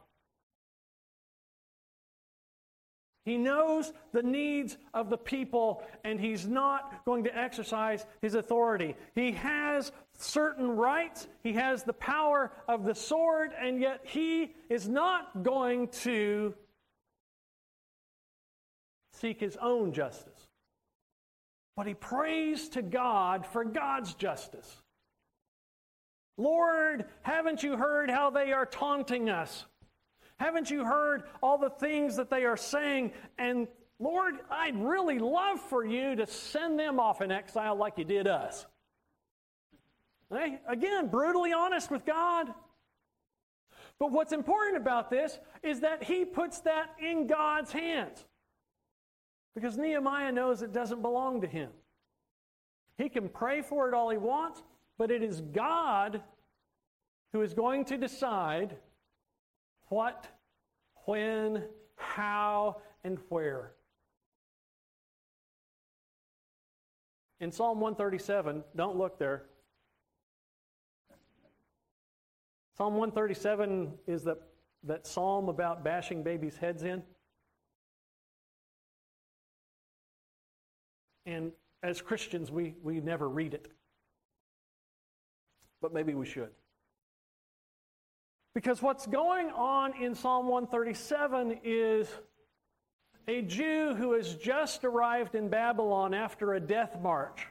He 3.25 3.37
knows 3.37 3.93
the 4.11 4.21
needs 4.21 4.77
of 4.93 5.09
the 5.09 5.17
people 5.17 5.83
and 6.03 6.19
he's 6.19 6.45
not 6.45 7.05
going 7.05 7.23
to 7.23 7.37
exercise 7.37 8.05
his 8.21 8.35
authority. 8.35 8.95
He 9.15 9.31
has 9.31 9.93
certain 10.17 10.71
rights, 10.75 11.29
he 11.41 11.53
has 11.53 11.83
the 11.83 11.93
power 11.93 12.51
of 12.67 12.83
the 12.83 12.93
sword, 12.93 13.51
and 13.57 13.79
yet 13.79 14.01
he 14.03 14.53
is 14.69 14.89
not 14.89 15.43
going 15.43 15.87
to 15.87 16.53
seek 19.23 19.39
his 19.39 19.57
own 19.61 19.93
justice. 19.93 20.49
But 21.77 21.87
he 21.87 21.93
prays 21.93 22.67
to 22.69 22.81
God 22.81 23.45
for 23.45 23.63
God's 23.63 24.13
justice. 24.15 24.81
Lord, 26.37 27.05
haven't 27.21 27.63
you 27.63 27.77
heard 27.77 28.09
how 28.09 28.31
they 28.31 28.51
are 28.51 28.65
taunting 28.65 29.29
us? 29.29 29.65
Haven't 30.37 30.69
you 30.69 30.83
heard 30.83 31.23
all 31.41 31.57
the 31.57 31.69
things 31.69 32.17
that 32.17 32.29
they 32.29 32.43
are 32.43 32.57
saying? 32.57 33.13
And 33.37 33.69
Lord, 33.97 34.35
I'd 34.51 34.75
really 34.75 35.19
love 35.19 35.61
for 35.61 35.85
you 35.85 36.17
to 36.17 36.27
send 36.27 36.77
them 36.77 36.99
off 36.99 37.21
in 37.21 37.31
exile 37.31 37.77
like 37.77 37.97
you 37.97 38.03
did 38.03 38.27
us. 38.27 38.65
Hey, 40.29 40.59
again, 40.67 41.07
brutally 41.07 41.53
honest 41.53 41.89
with 41.89 42.05
God. 42.05 42.53
But 43.99 44.11
what's 44.11 44.33
important 44.33 44.75
about 44.75 45.09
this 45.09 45.39
is 45.61 45.79
that 45.79 46.03
he 46.03 46.25
puts 46.25 46.59
that 46.61 46.89
in 46.99 47.25
God's 47.25 47.71
hands. 47.71 48.25
Because 49.55 49.77
Nehemiah 49.77 50.31
knows 50.31 50.61
it 50.61 50.73
doesn't 50.73 51.01
belong 51.01 51.41
to 51.41 51.47
him. 51.47 51.69
He 52.97 53.09
can 53.09 53.29
pray 53.29 53.61
for 53.61 53.87
it 53.87 53.93
all 53.93 54.09
he 54.09 54.17
wants, 54.17 54.63
but 54.97 55.11
it 55.11 55.23
is 55.23 55.41
God 55.41 56.21
who 57.31 57.41
is 57.41 57.53
going 57.53 57.85
to 57.85 57.97
decide 57.97 58.75
what, 59.87 60.27
when, 61.05 61.63
how, 61.95 62.77
and 63.03 63.17
where. 63.29 63.73
In 67.39 67.51
Psalm 67.51 67.79
137, 67.79 68.63
don't 68.75 68.97
look 68.97 69.19
there. 69.19 69.43
Psalm 72.77 72.95
137 72.95 73.93
is 74.07 74.23
that, 74.23 74.37
that 74.83 75.05
psalm 75.05 75.49
about 75.49 75.83
bashing 75.83 76.23
babies' 76.23 76.57
heads 76.57 76.83
in. 76.83 77.03
And 81.25 81.51
as 81.81 82.01
Christians, 82.01 82.51
we, 82.51 82.75
we 82.83 82.99
never 82.99 83.27
read 83.27 83.53
it. 83.53 83.67
But 85.81 85.93
maybe 85.93 86.13
we 86.13 86.25
should. 86.25 86.49
Because 88.55 88.81
what's 88.81 89.07
going 89.07 89.49
on 89.49 89.93
in 90.01 90.13
Psalm 90.13 90.47
137 90.47 91.59
is 91.63 92.07
a 93.27 93.41
Jew 93.41 93.95
who 93.95 94.13
has 94.13 94.35
just 94.35 94.85
arrived 94.85 95.35
in 95.35 95.49
Babylon 95.49 96.13
after 96.13 96.53
a 96.53 96.59
death 96.59 96.99
march, 97.01 97.47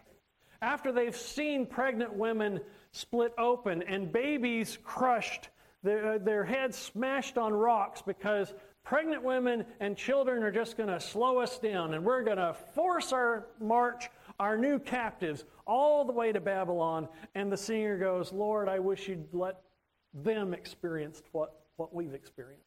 after 0.60 0.92
they've 0.92 1.16
seen 1.16 1.66
pregnant 1.66 2.14
women 2.14 2.60
split 2.92 3.32
open 3.36 3.82
and 3.82 4.12
babies 4.12 4.78
crushed, 4.84 5.48
their, 5.82 6.18
their 6.18 6.44
heads 6.44 6.76
smashed 6.76 7.36
on 7.36 7.52
rocks 7.52 8.02
because 8.02 8.54
pregnant 8.84 9.22
women 9.22 9.64
and 9.80 9.96
children 9.96 10.42
are 10.42 10.50
just 10.50 10.76
going 10.76 10.88
to 10.88 11.00
slow 11.00 11.38
us 11.38 11.58
down 11.58 11.94
and 11.94 12.04
we're 12.04 12.22
going 12.22 12.38
to 12.38 12.54
force 12.74 13.12
our 13.12 13.46
march, 13.60 14.10
our 14.40 14.56
new 14.56 14.78
captives, 14.78 15.44
all 15.66 16.04
the 16.04 16.12
way 16.12 16.32
to 16.32 16.40
Babylon. 16.40 17.08
And 17.34 17.50
the 17.50 17.56
singer 17.56 17.98
goes, 17.98 18.32
Lord, 18.32 18.68
I 18.68 18.78
wish 18.78 19.08
you'd 19.08 19.32
let 19.32 19.60
them 20.12 20.52
experience 20.52 21.22
what, 21.32 21.60
what 21.76 21.94
we've 21.94 22.14
experienced. 22.14 22.66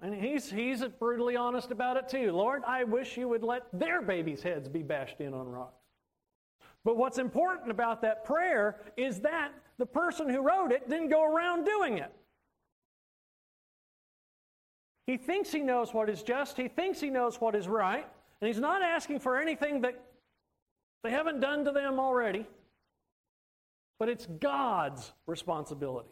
And 0.00 0.14
he's, 0.14 0.50
he's 0.50 0.84
brutally 0.98 1.34
honest 1.34 1.70
about 1.70 1.96
it 1.96 2.08
too. 2.08 2.32
Lord, 2.32 2.62
I 2.66 2.84
wish 2.84 3.16
you 3.16 3.28
would 3.28 3.42
let 3.42 3.62
their 3.72 4.02
babies' 4.02 4.42
heads 4.42 4.68
be 4.68 4.82
bashed 4.82 5.20
in 5.20 5.32
on 5.32 5.48
rocks. 5.48 5.82
But 6.84 6.98
what's 6.98 7.18
important 7.18 7.70
about 7.70 8.02
that 8.02 8.24
prayer 8.24 8.76
is 8.96 9.20
that 9.20 9.52
the 9.78 9.86
person 9.86 10.28
who 10.28 10.42
wrote 10.42 10.72
it 10.72 10.88
didn't 10.90 11.08
go 11.08 11.24
around 11.24 11.64
doing 11.64 11.98
it. 11.98 12.12
He 15.06 15.16
thinks 15.18 15.52
he 15.52 15.60
knows 15.60 15.92
what 15.92 16.08
is 16.08 16.22
just, 16.22 16.56
he 16.56 16.68
thinks 16.68 17.00
he 17.00 17.10
knows 17.10 17.40
what 17.40 17.54
is 17.54 17.68
right, 17.68 18.06
and 18.40 18.48
he's 18.48 18.60
not 18.60 18.82
asking 18.82 19.20
for 19.20 19.38
anything 19.38 19.82
that 19.82 20.02
they 21.02 21.10
haven't 21.10 21.40
done 21.40 21.64
to 21.66 21.72
them 21.72 22.00
already. 22.00 22.46
But 23.98 24.08
it's 24.08 24.26
God's 24.26 25.12
responsibility. 25.26 26.08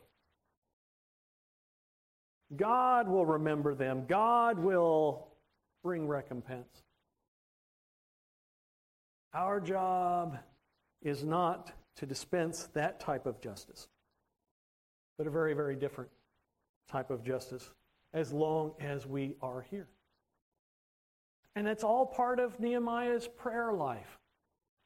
God 2.55 3.09
will 3.09 3.25
remember 3.25 3.75
them, 3.75 4.05
God 4.07 4.59
will 4.59 5.27
bring 5.83 6.07
recompense. 6.07 6.83
Our 9.35 9.59
job 9.59 10.39
is 11.01 11.25
not 11.25 11.73
to 11.97 12.05
dispense 12.05 12.69
that 12.75 13.01
type 13.01 13.25
of 13.25 13.41
justice, 13.41 13.89
but 15.17 15.27
a 15.27 15.31
very, 15.31 15.55
very 15.55 15.77
different 15.77 16.11
type 16.91 17.11
of 17.11 17.25
justice 17.25 17.71
as 18.15 18.33
long 18.33 18.73
as 18.81 19.07
we 19.07 19.37
are 19.43 19.65
here. 19.71 19.89
And 21.55 21.67
that's 21.67 21.85
all 21.85 22.07
part 22.07 22.41
of 22.41 22.59
Nehemiah's 22.61 23.29
prayer 23.29 23.73
life. 23.73 24.19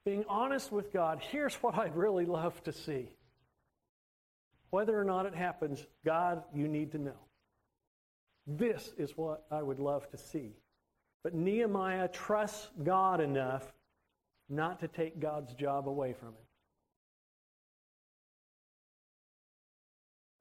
Being 0.05 0.25
honest 0.29 0.71
with 0.71 0.93
God, 0.93 1.21
here's 1.21 1.55
what 1.57 1.77
I'd 1.77 1.97
really 1.97 2.27
love 2.27 2.63
to 2.65 2.73
see. 2.73 3.09
Whether 4.71 4.99
or 4.99 5.05
not 5.05 5.27
it 5.27 5.35
happens, 5.35 5.85
God, 6.05 6.43
you 6.55 6.69
need 6.69 6.93
to 6.93 6.99
know. 6.99 7.19
This 8.47 8.93
is 8.99 9.17
what 9.17 9.45
I 9.51 9.63
would 9.63 9.81
love 9.81 10.09
to 10.11 10.17
see. 10.17 10.53
But 11.25 11.35
Nehemiah 11.35 12.09
trusts 12.09 12.69
God 12.85 13.21
enough 13.21 13.73
not 14.49 14.79
to 14.81 14.89
take 14.89 15.19
God's 15.19 15.55
job 15.55 15.89
away 15.89 16.13
from 16.13 16.29
him. 16.29 16.46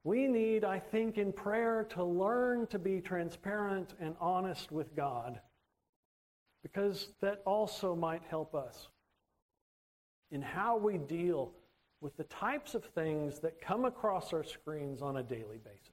We 0.06 0.28
need, 0.28 0.63
I 0.63 0.78
think, 0.78 1.18
in 1.18 1.34
prayer 1.34 1.84
to 1.89 2.04
learn 2.04 2.68
to 2.68 2.78
be 2.78 3.02
transparent 3.02 3.96
and 4.00 4.15
honest 4.22 4.72
with 4.72 4.96
God 4.96 5.41
because 6.62 7.10
that 7.22 7.41
also 7.44 7.96
might 7.96 8.22
help 8.30 8.54
us 8.54 8.88
in 10.32 10.44
how 10.44 10.78
we 10.78 11.00
deal 11.00 11.52
with 12.02 12.15
the 12.18 12.24
types 12.26 12.76
of 12.76 12.86
things 12.86 13.39
that 13.39 13.60
come 13.60 13.84
across 13.86 14.32
our 14.32 14.44
screens 14.44 15.02
on 15.02 15.18
a 15.18 15.24
daily 15.24 15.58
basis. 15.63 15.89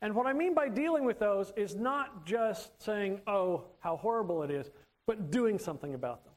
And 0.00 0.14
what 0.14 0.28
I 0.28 0.32
mean 0.32 0.54
by 0.54 0.68
dealing 0.68 1.04
with 1.04 1.18
those 1.18 1.52
is 1.56 1.74
not 1.74 2.24
just 2.24 2.80
saying, 2.80 3.22
oh, 3.26 3.64
how 3.80 3.96
horrible 3.96 4.44
it 4.44 4.52
is, 4.52 4.70
but 5.08 5.32
doing 5.32 5.58
something 5.58 5.94
about 5.94 6.24
them. 6.24 6.34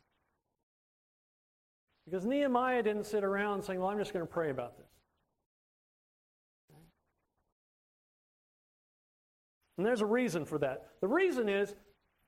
Because 2.06 2.26
Nehemiah 2.26 2.82
didn't 2.82 3.06
sit 3.06 3.24
around 3.24 3.62
saying, 3.62 3.80
well, 3.80 3.90
I'm 3.90 4.00
just 4.00 4.12
going 4.12 4.26
to 4.26 4.32
pray 4.32 4.50
about 4.50 4.76
this. 4.80 4.91
And 9.82 9.88
there's 9.88 10.02
a 10.02 10.06
reason 10.06 10.46
for 10.46 10.60
that. 10.60 10.90
The 11.02 11.08
reason 11.08 11.50
is 11.50 11.74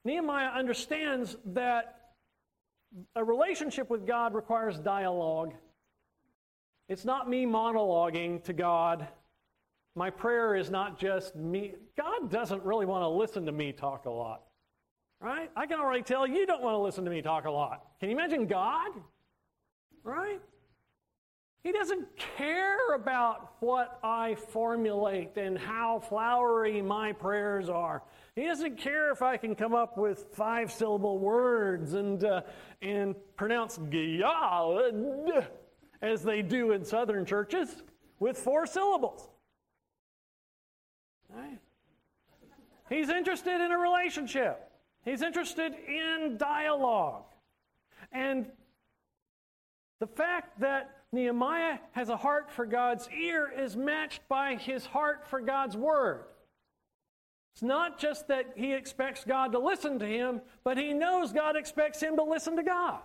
Nehemiah 0.06 0.50
understands 0.58 1.38
that 1.54 2.16
a 3.16 3.24
relationship 3.24 3.92
with 3.92 4.08
God 4.08 4.34
requires 4.34 4.80
dialogue. 4.80 5.54
It's 6.90 7.06
not 7.06 7.30
me 7.30 7.46
monologuing 7.46 8.44
to 8.46 8.54
God. 8.54 9.08
My 9.96 10.10
prayer 10.10 10.56
is 10.56 10.72
not 10.72 10.98
just 10.98 11.36
me. 11.36 11.76
God 11.96 12.32
doesn't 12.32 12.64
really 12.64 12.88
want 12.88 13.04
to 13.04 13.08
listen 13.08 13.46
to 13.46 13.52
me 13.52 13.72
talk 13.72 14.06
a 14.06 14.10
lot. 14.10 14.42
Right? 15.22 15.52
I 15.56 15.68
can 15.68 15.78
already 15.78 16.02
tell 16.02 16.26
you 16.26 16.48
don't 16.48 16.64
want 16.64 16.74
to 16.74 16.80
listen 16.80 17.06
to 17.06 17.12
me 17.12 17.22
talk 17.22 17.46
a 17.46 17.52
lot. 17.52 17.86
Can 18.00 18.10
you 18.10 18.16
imagine 18.16 18.48
God? 18.48 18.94
Right? 20.04 20.42
He 21.64 21.72
doesn't 21.72 22.08
care 22.18 22.94
about 22.94 23.54
what 23.62 23.98
I 24.04 24.36
formulate 24.36 25.38
and 25.38 25.58
how 25.58 26.00
flowery 26.00 26.82
my 26.82 27.14
prayers 27.14 27.70
are. 27.70 28.04
He 28.36 28.46
doesn't 28.46 28.78
care 28.78 29.12
if 29.12 29.22
I 29.22 29.38
can 29.38 29.56
come 29.56 29.74
up 29.74 29.98
with 29.98 30.26
five 30.34 30.74
syllable 30.74 31.20
words 31.20 31.94
and, 31.94 32.22
uh, 32.24 32.42
and 32.82 33.16
pronounce 33.38 33.78
Giyad 33.78 35.48
as 36.02 36.22
they 36.22 36.42
do 36.42 36.72
in 36.72 36.84
southern 36.84 37.26
churches 37.26 37.84
with 38.20 38.38
four 38.38 38.66
syllables. 38.66 39.30
Right? 41.30 41.60
He's 42.90 43.08
interested 43.08 43.62
in 43.62 43.72
a 43.72 43.78
relationship. 43.78 44.70
He's 45.06 45.22
interested 45.22 45.74
in 45.88 46.36
dialogue. 46.38 47.24
And 48.12 48.48
the 50.00 50.08
fact 50.08 50.60
that 50.60 51.03
Nehemiah 51.14 51.78
has 51.92 52.10
a 52.10 52.18
heart 52.18 52.52
for 52.52 52.66
God's 52.66 53.08
ear 53.18 53.52
is 53.56 53.78
matched 53.78 54.28
by 54.28 54.56
his 54.56 54.86
heart 54.86 55.28
for 55.28 55.40
God's 55.40 55.78
word. 55.78 56.24
It's 57.54 57.62
not 57.62 58.00
just 58.00 58.28
that 58.30 58.54
he 58.56 58.74
expects 58.74 59.24
God 59.24 59.52
to 59.52 59.60
listen 59.60 60.00
to 60.00 60.08
him, 60.08 60.42
but 60.64 60.78
he 60.78 60.92
knows 60.92 61.32
God 61.32 61.56
expects 61.56 62.02
him 62.02 62.16
to 62.18 62.24
listen 62.24 62.56
to 62.56 62.64
God. 62.64 63.02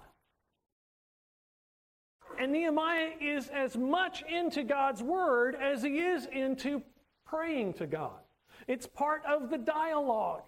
And 2.41 2.53
Nehemiah 2.53 3.11
is 3.21 3.49
as 3.49 3.77
much 3.77 4.23
into 4.23 4.63
God's 4.63 5.03
word 5.03 5.55
as 5.55 5.83
he 5.83 5.99
is 5.99 6.27
into 6.33 6.83
praying 7.27 7.75
to 7.75 7.87
God. 7.87 8.21
It's 8.67 8.87
part 8.87 9.23
of 9.27 9.51
the 9.51 9.59
dialogue. 9.59 10.45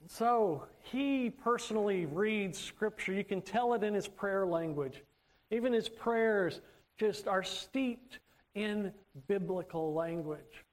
And 0.00 0.10
So 0.10 0.64
he 0.90 1.30
personally 1.30 2.06
reads 2.06 2.58
Scripture. 2.58 3.12
You 3.12 3.24
can 3.24 3.42
tell 3.42 3.74
it 3.74 3.82
in 3.82 3.94
his 3.94 4.08
prayer 4.08 4.46
language. 4.46 5.02
Even 5.50 5.72
his 5.72 5.88
prayers 5.88 6.60
just 6.98 7.28
are 7.28 7.42
steeped 7.42 8.18
in 8.54 8.92
biblical 9.26 9.94
language. 9.94 10.64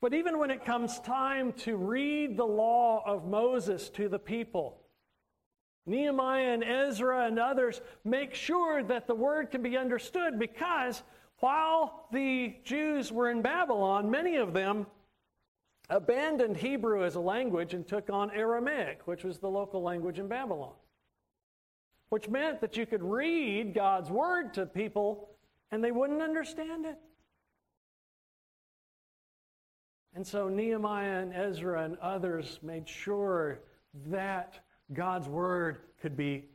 But 0.00 0.14
even 0.14 0.38
when 0.38 0.50
it 0.50 0.64
comes 0.64 1.00
time 1.00 1.52
to 1.54 1.76
read 1.76 2.36
the 2.36 2.46
law 2.46 3.02
of 3.06 3.26
Moses 3.26 3.88
to 3.90 4.08
the 4.08 4.18
people, 4.18 4.78
Nehemiah 5.86 6.52
and 6.52 6.64
Ezra 6.64 7.26
and 7.26 7.38
others 7.38 7.80
make 8.04 8.34
sure 8.34 8.82
that 8.84 9.06
the 9.06 9.14
word 9.14 9.50
can 9.50 9.62
be 9.62 9.76
understood 9.76 10.38
because 10.38 11.02
while 11.38 12.06
the 12.12 12.56
Jews 12.64 13.12
were 13.12 13.30
in 13.30 13.42
Babylon, 13.42 14.10
many 14.10 14.36
of 14.36 14.52
them 14.52 14.86
abandoned 15.88 16.56
Hebrew 16.56 17.04
as 17.04 17.14
a 17.14 17.20
language 17.20 17.74
and 17.74 17.86
took 17.86 18.10
on 18.10 18.30
Aramaic, 18.30 19.06
which 19.06 19.24
was 19.24 19.38
the 19.38 19.48
local 19.48 19.82
language 19.82 20.18
in 20.18 20.28
Babylon. 20.28 20.74
Which 22.08 22.28
meant 22.28 22.60
that 22.60 22.76
you 22.76 22.86
could 22.86 23.02
read 23.02 23.74
God's 23.74 24.10
word 24.10 24.54
to 24.54 24.66
people 24.66 25.30
and 25.70 25.82
they 25.82 25.92
wouldn't 25.92 26.22
understand 26.22 26.86
it. 26.86 26.98
And 30.14 30.26
so 30.26 30.48
Nehemiah 30.48 31.20
and 31.20 31.34
Ezra 31.34 31.84
and 31.84 31.98
others 31.98 32.58
made 32.62 32.88
sure 32.88 33.60
that 34.06 34.60
God's 34.92 35.28
word 35.28 35.80
could 36.00 36.16
be 36.16 36.46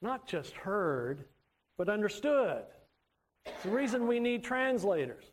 not 0.00 0.26
just 0.26 0.54
heard, 0.54 1.24
but 1.76 1.88
understood. 1.88 2.64
It's 3.46 3.62
the 3.62 3.70
reason 3.70 4.06
we 4.06 4.18
need 4.18 4.42
translators. 4.42 5.24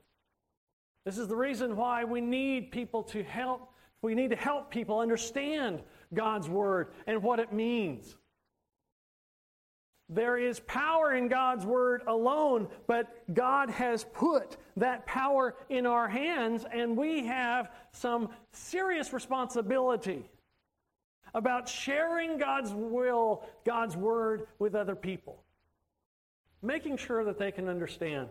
This 1.05 1.19
is 1.19 1.27
the 1.27 1.35
reason 1.35 1.75
why 1.75 2.03
we 2.03 2.19
need 2.19 2.71
people 2.71 3.03
to 3.03 3.23
help. 3.23 3.71
We 4.01 4.15
need 4.15 4.31
to 4.31 4.35
help 4.35 4.71
people 4.71 4.99
understand 4.99 5.81
God's 6.13 6.49
word 6.49 6.89
and 7.05 7.21
what 7.21 7.39
it 7.39 7.53
means. 7.53 8.17
There 10.09 10.37
is 10.37 10.59
power 10.61 11.15
in 11.15 11.27
God's 11.27 11.65
word 11.65 12.03
alone, 12.07 12.67
but 12.85 13.07
God 13.33 13.71
has 13.71 14.03
put 14.03 14.57
that 14.77 15.05
power 15.07 15.55
in 15.69 15.87
our 15.87 16.07
hands, 16.07 16.63
and 16.71 16.95
we 16.95 17.25
have 17.25 17.71
some 17.91 18.29
serious 18.51 19.13
responsibility 19.13 20.23
about 21.33 21.67
sharing 21.67 22.37
God's 22.37 22.71
will, 22.71 23.43
God's 23.65 23.97
word 23.97 24.47
with 24.59 24.75
other 24.75 24.95
people, 24.95 25.43
making 26.61 26.97
sure 26.97 27.23
that 27.23 27.39
they 27.39 27.51
can 27.51 27.67
understand. 27.67 28.29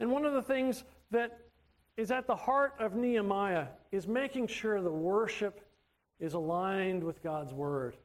And 0.00 0.10
one 0.10 0.24
of 0.24 0.32
the 0.32 0.42
things 0.42 0.84
that 1.10 1.38
is 1.96 2.10
at 2.10 2.26
the 2.26 2.36
heart 2.36 2.74
of 2.78 2.94
Nehemiah 2.94 3.66
is 3.90 4.06
making 4.06 4.46
sure 4.46 4.80
the 4.80 4.90
worship 4.90 5.60
is 6.18 6.34
aligned 6.34 7.02
with 7.04 7.22
God's 7.22 7.52
word. 7.52 7.96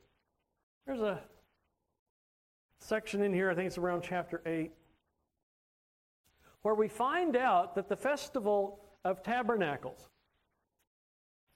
There's 0.86 1.02
a 1.02 1.20
section 2.80 3.22
in 3.22 3.34
here, 3.34 3.50
I 3.50 3.56
think 3.56 3.68
it's 3.68 3.78
around 3.78 4.04
chapter 4.04 4.42
8, 4.46 4.72
where 6.62 6.76
we 6.76 6.88
find 6.88 7.36
out 7.36 7.76
that 7.76 7.90
the 7.90 7.96
Festival 7.96 8.80
of 9.04 9.24
Tabernacles, 9.24 10.10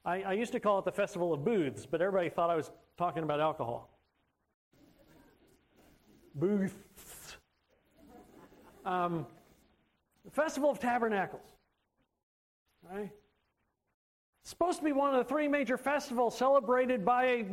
I, 0.06 0.22
I, 0.24 0.34
used 0.34 0.52
to 0.54 0.60
call 0.60 0.80
it 0.80 0.86
the 0.86 0.92
Festival 0.92 1.34
of 1.34 1.44
Booths, 1.44 1.86
but 1.86 2.02
everybody 2.02 2.30
thought 2.30 2.50
I 2.50 2.56
was 2.56 2.72
talking 2.98 3.24
about 3.24 3.40
alcohol. 3.40 3.90
Booths. 6.34 7.38
Um, 8.86 9.28
the 10.32 10.42
Festival 10.42 10.70
of 10.70 10.80
Tabernacles. 10.80 11.42
Right? 12.90 13.12
It's 14.42 14.50
supposed 14.50 14.80
to 14.80 14.86
be 14.86 14.92
one 14.92 15.14
of 15.14 15.18
the 15.18 15.30
three 15.30 15.48
major 15.48 15.78
festivals 15.78 16.38
celebrated 16.38 17.06
by 17.06 17.46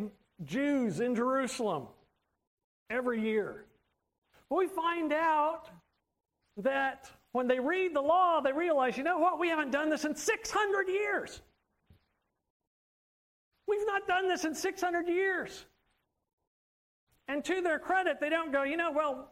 Jews 0.44 1.00
in 1.00 1.14
Jerusalem 1.14 1.86
every 2.88 3.20
year. 3.20 3.64
But 4.48 4.56
we 4.56 4.66
find 4.66 5.12
out 5.12 5.68
that 6.56 7.10
when 7.32 7.46
they 7.46 7.60
read 7.60 7.94
the 7.94 8.00
law, 8.00 8.40
they 8.40 8.52
realize, 8.52 8.96
you 8.96 9.04
know 9.04 9.18
what, 9.18 9.38
we 9.38 9.48
haven't 9.48 9.70
done 9.70 9.90
this 9.90 10.04
in 10.04 10.14
600 10.14 10.88
years. 10.88 11.42
We've 13.66 13.86
not 13.86 14.08
done 14.08 14.28
this 14.28 14.44
in 14.44 14.54
600 14.54 15.08
years. 15.08 15.66
And 17.28 17.44
to 17.44 17.60
their 17.60 17.78
credit, 17.78 18.18
they 18.18 18.30
don't 18.30 18.50
go, 18.50 18.62
you 18.62 18.78
know, 18.78 18.90
well, 18.90 19.28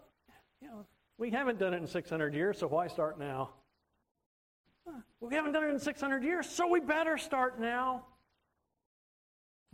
you 0.60 0.68
know, 0.68 0.84
we 1.18 1.30
haven't 1.30 1.58
done 1.58 1.74
it 1.74 1.78
in 1.78 1.86
600 1.86 2.34
years, 2.34 2.58
so 2.58 2.66
why 2.66 2.88
start 2.88 3.18
now? 3.18 3.50
We 5.20 5.34
haven't 5.34 5.52
done 5.52 5.64
it 5.64 5.70
in 5.70 5.78
600 5.80 6.22
years, 6.22 6.48
so 6.48 6.68
we 6.68 6.80
better 6.80 7.18
start 7.18 7.58
now. 7.58 8.04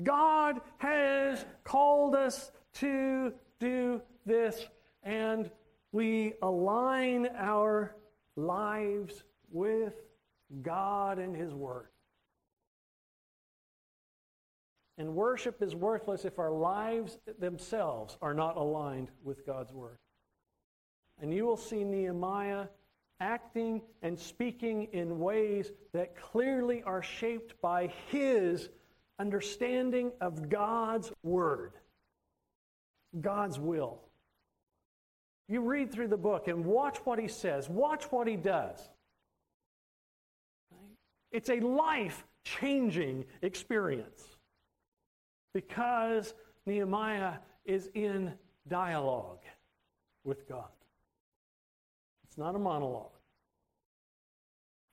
God 0.02 0.60
has 0.78 1.44
called 1.64 2.14
us 2.14 2.50
to 2.74 3.32
do 3.60 4.00
this, 4.24 4.64
and 5.02 5.50
we 5.90 6.34
align 6.42 7.28
our 7.36 7.94
lives 8.36 9.24
with 9.50 9.94
God 10.62 11.18
and 11.18 11.36
His 11.36 11.52
Word. 11.52 11.88
And 14.96 15.14
worship 15.14 15.62
is 15.62 15.74
worthless 15.74 16.24
if 16.24 16.38
our 16.38 16.52
lives 16.52 17.18
themselves 17.38 18.16
are 18.22 18.34
not 18.34 18.56
aligned 18.56 19.10
with 19.22 19.44
God's 19.44 19.72
Word. 19.72 19.98
And 21.22 21.32
you 21.32 21.46
will 21.46 21.56
see 21.56 21.84
Nehemiah 21.84 22.66
acting 23.20 23.80
and 24.02 24.18
speaking 24.18 24.88
in 24.92 25.20
ways 25.20 25.70
that 25.92 26.16
clearly 26.16 26.82
are 26.82 27.02
shaped 27.02 27.54
by 27.62 27.92
his 28.08 28.68
understanding 29.20 30.10
of 30.20 30.50
God's 30.50 31.12
Word. 31.22 31.74
God's 33.20 33.60
will. 33.60 34.00
You 35.48 35.60
read 35.60 35.92
through 35.92 36.08
the 36.08 36.16
book 36.16 36.48
and 36.48 36.64
watch 36.64 36.98
what 37.04 37.20
he 37.20 37.28
says, 37.28 37.68
watch 37.68 38.04
what 38.10 38.26
he 38.26 38.36
does. 38.36 38.80
It's 41.30 41.50
a 41.50 41.60
life 41.60 42.24
changing 42.44 43.26
experience 43.42 44.24
because 45.54 46.34
Nehemiah 46.66 47.34
is 47.64 47.90
in 47.94 48.32
dialogue 48.68 49.42
with 50.24 50.48
God. 50.48 50.68
It's 52.32 52.38
not 52.38 52.54
a 52.54 52.58
monologue, 52.58 53.12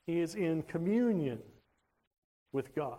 he 0.06 0.20
is 0.20 0.36
in 0.36 0.62
communion 0.64 1.40
with 2.52 2.76
God. 2.76 2.98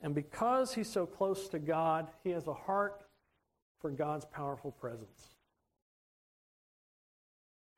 And 0.00 0.14
because 0.14 0.72
he's 0.72 0.88
so 0.88 1.04
close 1.04 1.48
to 1.48 1.58
God, 1.58 2.06
he 2.22 2.30
has 2.30 2.46
a 2.46 2.54
heart 2.54 3.02
for 3.80 3.90
God's 3.90 4.24
powerful 4.26 4.70
presence. 4.70 5.34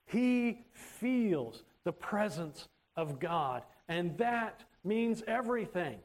He 0.05 0.67
feels 0.75 1.63
the 1.85 1.93
presence 1.93 2.69
of 2.97 3.19
God, 3.19 3.63
and 3.89 4.19
that 4.19 4.63
means 4.85 5.23
everything. 5.27 6.01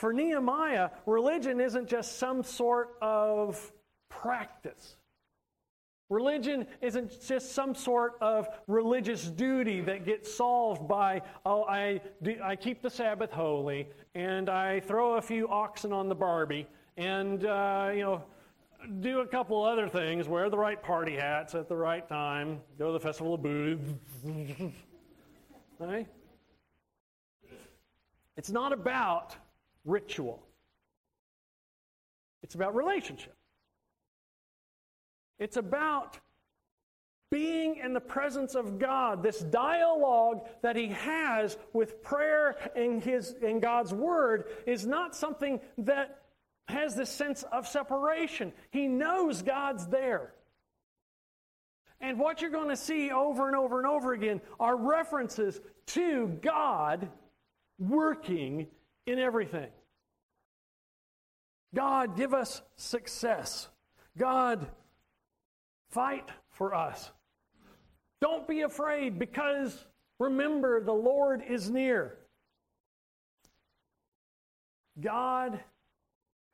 For 0.00 0.14
Nehemiah, 0.14 0.88
religion 1.04 1.60
isn't 1.60 1.86
just 1.86 2.16
some 2.16 2.42
sort 2.42 2.96
of 3.02 3.70
practice. 4.08 4.96
Religion 6.08 6.66
isn't 6.80 7.20
just 7.20 7.52
some 7.52 7.74
sort 7.74 8.14
of 8.22 8.48
religious 8.66 9.24
duty 9.24 9.82
that 9.82 10.06
gets 10.06 10.34
solved 10.34 10.88
by, 10.88 11.20
oh, 11.44 11.64
I, 11.64 12.00
do, 12.22 12.34
I 12.42 12.56
keep 12.56 12.80
the 12.80 12.88
Sabbath 12.88 13.30
holy, 13.30 13.88
and 14.14 14.48
I 14.48 14.80
throw 14.80 15.16
a 15.18 15.20
few 15.20 15.46
oxen 15.48 15.92
on 15.92 16.08
the 16.08 16.14
Barbie, 16.14 16.66
and, 16.96 17.44
uh, 17.44 17.90
you 17.92 18.00
know, 18.00 18.24
do 19.00 19.20
a 19.20 19.26
couple 19.26 19.62
other 19.62 19.86
things, 19.86 20.26
wear 20.26 20.48
the 20.48 20.56
right 20.56 20.82
party 20.82 21.16
hats 21.16 21.54
at 21.54 21.68
the 21.68 21.76
right 21.76 22.08
time, 22.08 22.62
go 22.78 22.86
to 22.86 22.94
the 22.94 23.00
Festival 23.00 23.34
of 23.34 23.42
Booths. 23.42 23.92
right? 25.78 26.08
It's 28.38 28.50
not 28.50 28.72
about 28.72 29.36
ritual, 29.84 30.42
it's 32.42 32.54
about 32.54 32.74
relationship. 32.74 33.34
It's 35.38 35.56
about 35.56 36.18
being 37.30 37.76
in 37.76 37.92
the 37.92 38.00
presence 38.00 38.54
of 38.54 38.78
God, 38.78 39.22
this 39.22 39.38
dialogue 39.38 40.46
that 40.62 40.76
he 40.76 40.88
has 40.88 41.56
with 41.72 42.02
prayer 42.02 42.56
and 42.74 43.02
his 43.02 43.34
in 43.40 43.60
God's 43.60 43.94
word 43.94 44.44
is 44.66 44.84
not 44.84 45.14
something 45.14 45.60
that 45.78 46.22
has 46.66 46.96
this 46.96 47.10
sense 47.10 47.44
of 47.44 47.68
separation. 47.68 48.52
He 48.70 48.88
knows 48.88 49.42
God's 49.42 49.86
there. 49.86 50.34
And 52.00 52.18
what 52.18 52.40
you're 52.40 52.50
going 52.50 52.70
to 52.70 52.76
see 52.76 53.10
over 53.10 53.46
and 53.46 53.56
over 53.56 53.78
and 53.78 53.86
over 53.86 54.12
again 54.12 54.40
are 54.58 54.76
references 54.76 55.60
to 55.88 56.26
God 56.42 57.08
working 57.78 58.66
in 59.06 59.18
everything. 59.18 59.68
God, 61.74 62.16
give 62.16 62.34
us 62.34 62.62
success. 62.76 63.68
God, 64.18 64.66
Fight 65.90 66.28
for 66.50 66.72
us. 66.72 67.10
Don't 68.20 68.46
be 68.46 68.60
afraid 68.60 69.18
because 69.18 69.86
remember 70.18 70.80
the 70.80 70.92
Lord 70.92 71.42
is 71.48 71.68
near. 71.68 72.16
God 75.00 75.58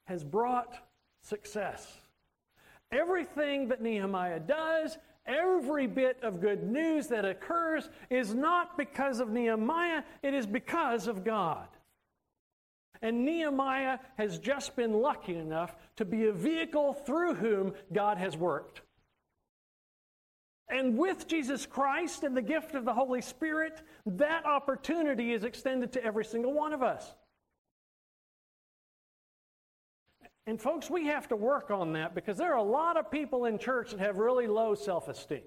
has 0.06 0.24
brought 0.24 0.78
success. 1.22 1.98
Everything 2.92 3.68
that 3.68 3.82
Nehemiah 3.82 4.40
does, 4.40 4.96
Every 5.26 5.88
bit 5.88 6.20
of 6.22 6.40
good 6.40 6.62
news 6.62 7.08
that 7.08 7.24
occurs 7.24 7.90
is 8.10 8.32
not 8.32 8.78
because 8.78 9.18
of 9.18 9.30
Nehemiah, 9.30 10.04
it 10.22 10.34
is 10.34 10.46
because 10.46 11.08
of 11.08 11.24
God. 11.24 11.66
And 13.02 13.24
Nehemiah 13.24 13.98
has 14.16 14.38
just 14.38 14.76
been 14.76 14.92
lucky 14.92 15.36
enough 15.36 15.76
to 15.96 16.04
be 16.04 16.26
a 16.26 16.32
vehicle 16.32 16.94
through 16.94 17.34
whom 17.34 17.74
God 17.92 18.18
has 18.18 18.36
worked. 18.36 18.82
And 20.68 20.98
with 20.98 21.28
Jesus 21.28 21.64
Christ 21.64 22.24
and 22.24 22.36
the 22.36 22.42
gift 22.42 22.74
of 22.74 22.84
the 22.84 22.92
Holy 22.92 23.22
Spirit, 23.22 23.82
that 24.04 24.44
opportunity 24.44 25.32
is 25.32 25.44
extended 25.44 25.92
to 25.92 26.04
every 26.04 26.24
single 26.24 26.52
one 26.52 26.72
of 26.72 26.82
us. 26.82 27.14
And, 30.48 30.60
folks, 30.60 30.88
we 30.88 31.06
have 31.06 31.28
to 31.28 31.36
work 31.36 31.70
on 31.70 31.92
that 31.94 32.14
because 32.14 32.36
there 32.36 32.52
are 32.52 32.58
a 32.58 32.62
lot 32.62 32.96
of 32.96 33.10
people 33.10 33.46
in 33.46 33.58
church 33.58 33.90
that 33.90 34.00
have 34.00 34.18
really 34.18 34.46
low 34.46 34.74
self 34.74 35.08
esteem. 35.08 35.42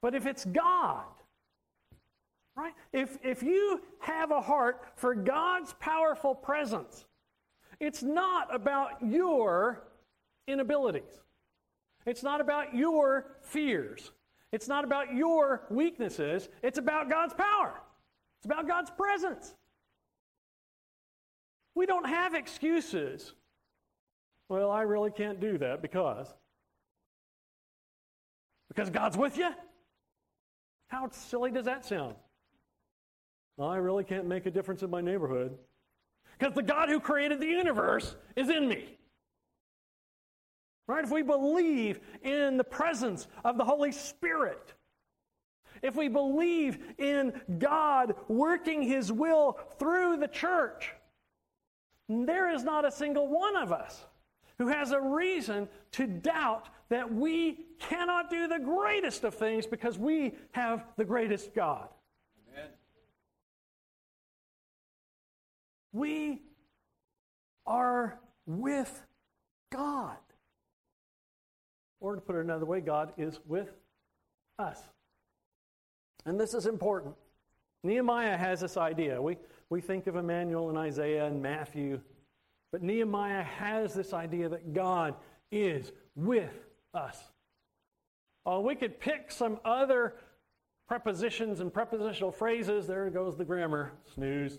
But 0.00 0.14
if 0.14 0.26
it's 0.26 0.44
God, 0.44 1.04
right? 2.56 2.72
If, 2.92 3.18
if 3.22 3.42
you 3.42 3.80
have 4.00 4.30
a 4.30 4.40
heart 4.40 4.82
for 4.96 5.14
God's 5.14 5.74
powerful 5.74 6.34
presence, 6.34 7.04
it's 7.80 8.02
not 8.02 8.54
about 8.54 9.04
your 9.04 9.84
inabilities. 10.48 11.20
It's 12.06 12.22
not 12.22 12.40
about 12.40 12.74
your 12.74 13.36
fears. 13.42 14.12
It's 14.52 14.68
not 14.68 14.84
about 14.84 15.12
your 15.14 15.66
weaknesses. 15.70 16.48
It's 16.62 16.78
about 16.78 17.10
God's 17.10 17.34
power. 17.34 17.74
It's 18.38 18.46
about 18.46 18.66
God's 18.66 18.90
presence. 18.90 19.54
We 21.74 21.84
don't 21.84 22.08
have 22.08 22.34
excuses. 22.34 23.34
Well, 24.48 24.70
I 24.70 24.82
really 24.82 25.10
can't 25.10 25.40
do 25.40 25.58
that 25.58 25.82
because. 25.82 26.32
Because 28.68 28.88
God's 28.88 29.16
with 29.16 29.36
you? 29.36 29.50
How 30.88 31.08
silly 31.10 31.50
does 31.50 31.64
that 31.64 31.84
sound? 31.84 32.14
I 33.58 33.76
really 33.76 34.04
can't 34.04 34.26
make 34.26 34.46
a 34.46 34.50
difference 34.50 34.82
in 34.82 34.90
my 34.90 35.00
neighborhood 35.00 35.56
because 36.38 36.54
the 36.54 36.62
God 36.62 36.88
who 36.88 37.00
created 37.00 37.40
the 37.40 37.46
universe 37.46 38.14
is 38.36 38.50
in 38.50 38.68
me. 38.68 38.98
Right? 40.86 41.04
If 41.04 41.10
we 41.10 41.22
believe 41.22 42.00
in 42.22 42.56
the 42.58 42.64
presence 42.64 43.26
of 43.44 43.56
the 43.56 43.64
Holy 43.64 43.92
Spirit, 43.92 44.74
if 45.82 45.96
we 45.96 46.08
believe 46.08 46.78
in 46.98 47.32
God 47.58 48.14
working 48.28 48.82
His 48.82 49.10
will 49.10 49.58
through 49.78 50.18
the 50.18 50.28
church, 50.28 50.92
there 52.08 52.54
is 52.54 52.62
not 52.62 52.84
a 52.84 52.90
single 52.90 53.28
one 53.28 53.56
of 53.56 53.72
us 53.72 54.04
who 54.58 54.68
has 54.68 54.92
a 54.92 55.00
reason 55.00 55.68
to 55.92 56.06
doubt 56.06 56.68
that 56.88 57.12
we 57.12 57.66
cannot 57.78 58.30
do 58.30 58.46
the 58.46 58.58
greatest 58.58 59.24
of 59.24 59.34
things 59.34 59.66
because 59.66 59.98
we 59.98 60.34
have 60.52 60.84
the 60.96 61.04
greatest 61.04 61.54
God. 61.54 61.88
We 65.96 66.42
are 67.66 68.20
with 68.44 69.02
God. 69.72 70.18
Or 72.00 72.14
to 72.14 72.20
put 72.20 72.36
it 72.36 72.40
another 72.40 72.66
way, 72.66 72.82
God 72.82 73.14
is 73.16 73.40
with 73.46 73.70
us. 74.58 74.78
And 76.26 76.38
this 76.38 76.52
is 76.52 76.66
important. 76.66 77.14
Nehemiah 77.82 78.36
has 78.36 78.60
this 78.60 78.76
idea. 78.76 79.22
We, 79.22 79.38
we 79.70 79.80
think 79.80 80.06
of 80.06 80.16
Emmanuel 80.16 80.68
and 80.68 80.76
Isaiah 80.76 81.24
and 81.24 81.40
Matthew, 81.40 81.98
but 82.72 82.82
Nehemiah 82.82 83.44
has 83.44 83.94
this 83.94 84.12
idea 84.12 84.50
that 84.50 84.74
God 84.74 85.14
is 85.50 85.92
with 86.14 86.66
us. 86.92 87.18
Oh, 88.44 88.60
we 88.60 88.74
could 88.74 89.00
pick 89.00 89.32
some 89.32 89.60
other 89.64 90.16
prepositions 90.86 91.60
and 91.60 91.72
prepositional 91.72 92.32
phrases. 92.32 92.86
There 92.86 93.08
goes 93.08 93.38
the 93.38 93.46
grammar. 93.46 93.92
Snooze. 94.14 94.58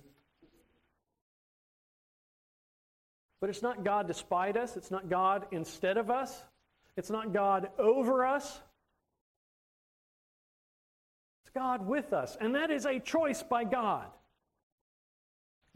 But 3.40 3.50
it's 3.50 3.62
not 3.62 3.84
God 3.84 4.08
despite 4.08 4.58
us. 4.58 4.78
It's 4.78 4.92
not 4.92 5.10
God 5.10 5.46
instead 5.52 5.98
of 5.98 6.10
us. 6.10 6.44
It's 6.96 7.10
not 7.10 7.34
God 7.34 7.70
over 7.78 8.26
us. 8.26 8.60
It's 11.44 11.52
God 11.54 11.88
with 11.88 12.14
us. 12.14 12.36
And 12.42 12.56
that 12.56 12.72
is 12.72 12.86
a 12.86 13.00
choice 13.00 13.44
by 13.44 13.64
God. 13.64 14.08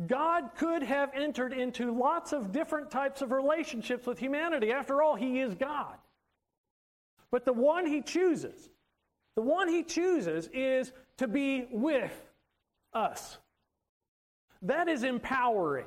God 0.08 0.52
could 0.58 0.82
have 0.82 1.12
entered 1.14 1.54
into 1.54 1.96
lots 1.96 2.34
of 2.34 2.52
different 2.52 2.90
types 2.90 3.22
of 3.22 3.32
relationships 3.32 4.08
with 4.08 4.18
humanity. 4.18 4.72
After 4.72 5.04
all, 5.04 5.16
He 5.16 5.40
is 5.40 5.54
God. 5.54 5.96
But 7.30 7.46
the 7.46 7.54
one 7.54 7.86
He 7.86 8.02
chooses, 8.02 8.70
the 9.36 9.44
one 9.44 9.68
He 9.68 9.84
chooses 9.84 10.50
is 10.54 10.92
to 11.18 11.28
be 11.28 11.68
with 11.72 12.12
us. 12.94 13.38
That 14.64 14.88
is 14.88 15.04
empowering. 15.04 15.86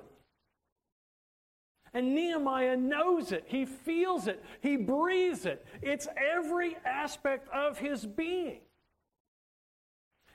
And 1.95 2.13
Nehemiah 2.13 2.77
knows 2.77 3.31
it. 3.31 3.45
He 3.47 3.65
feels 3.65 4.27
it. 4.27 4.45
He 4.61 4.77
breathes 4.77 5.47
it. 5.47 5.65
It's 5.81 6.09
every 6.17 6.77
aspect 6.85 7.49
of 7.55 7.79
his 7.79 8.05
being. 8.05 8.61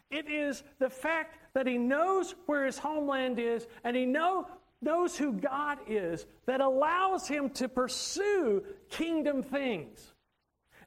It 0.10 0.30
is 0.30 0.64
the 0.80 0.90
fact 0.90 1.38
that 1.54 1.68
he 1.68 1.78
knows 1.78 2.34
where 2.46 2.66
his 2.66 2.78
homeland 2.78 3.38
is 3.40 3.68
and 3.84 3.96
he 3.96 4.06
know, 4.06 4.48
knows 4.82 5.18
who 5.18 5.34
God 5.34 5.80
is 5.88 6.26
that 6.46 6.62
allows 6.62 7.28
him 7.28 7.50
to 7.52 7.68
pursue 7.68 8.64
kingdom 8.90 9.44
things 9.44 10.14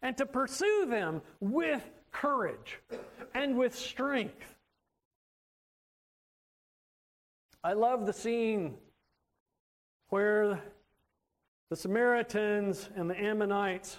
and 0.00 0.16
to 0.16 0.26
pursue 0.26 0.86
them 0.88 1.20
with 1.38 1.88
courage 2.10 2.80
and 3.34 3.56
with 3.56 3.76
strength. 3.78 4.56
I 7.62 7.74
love 7.74 8.06
the 8.06 8.12
scene 8.12 8.76
where 10.12 10.60
the 11.70 11.76
Samaritans 11.76 12.90
and 12.96 13.08
the 13.08 13.18
Ammonites 13.18 13.96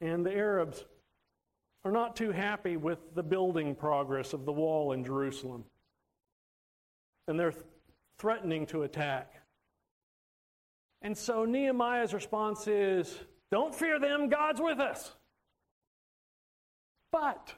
and 0.00 0.24
the 0.24 0.32
Arabs 0.32 0.84
are 1.84 1.90
not 1.90 2.14
too 2.14 2.30
happy 2.30 2.76
with 2.76 3.00
the 3.16 3.22
building 3.24 3.74
progress 3.74 4.32
of 4.32 4.44
the 4.44 4.52
wall 4.52 4.92
in 4.92 5.04
Jerusalem. 5.04 5.64
And 7.26 7.36
they're 7.36 7.50
th- 7.50 7.64
threatening 8.16 8.66
to 8.66 8.84
attack. 8.84 9.34
And 11.02 11.18
so 11.18 11.44
Nehemiah's 11.44 12.14
response 12.14 12.68
is 12.68 13.18
Don't 13.50 13.74
fear 13.74 13.98
them, 13.98 14.28
God's 14.28 14.60
with 14.60 14.78
us. 14.78 15.10
But 17.10 17.52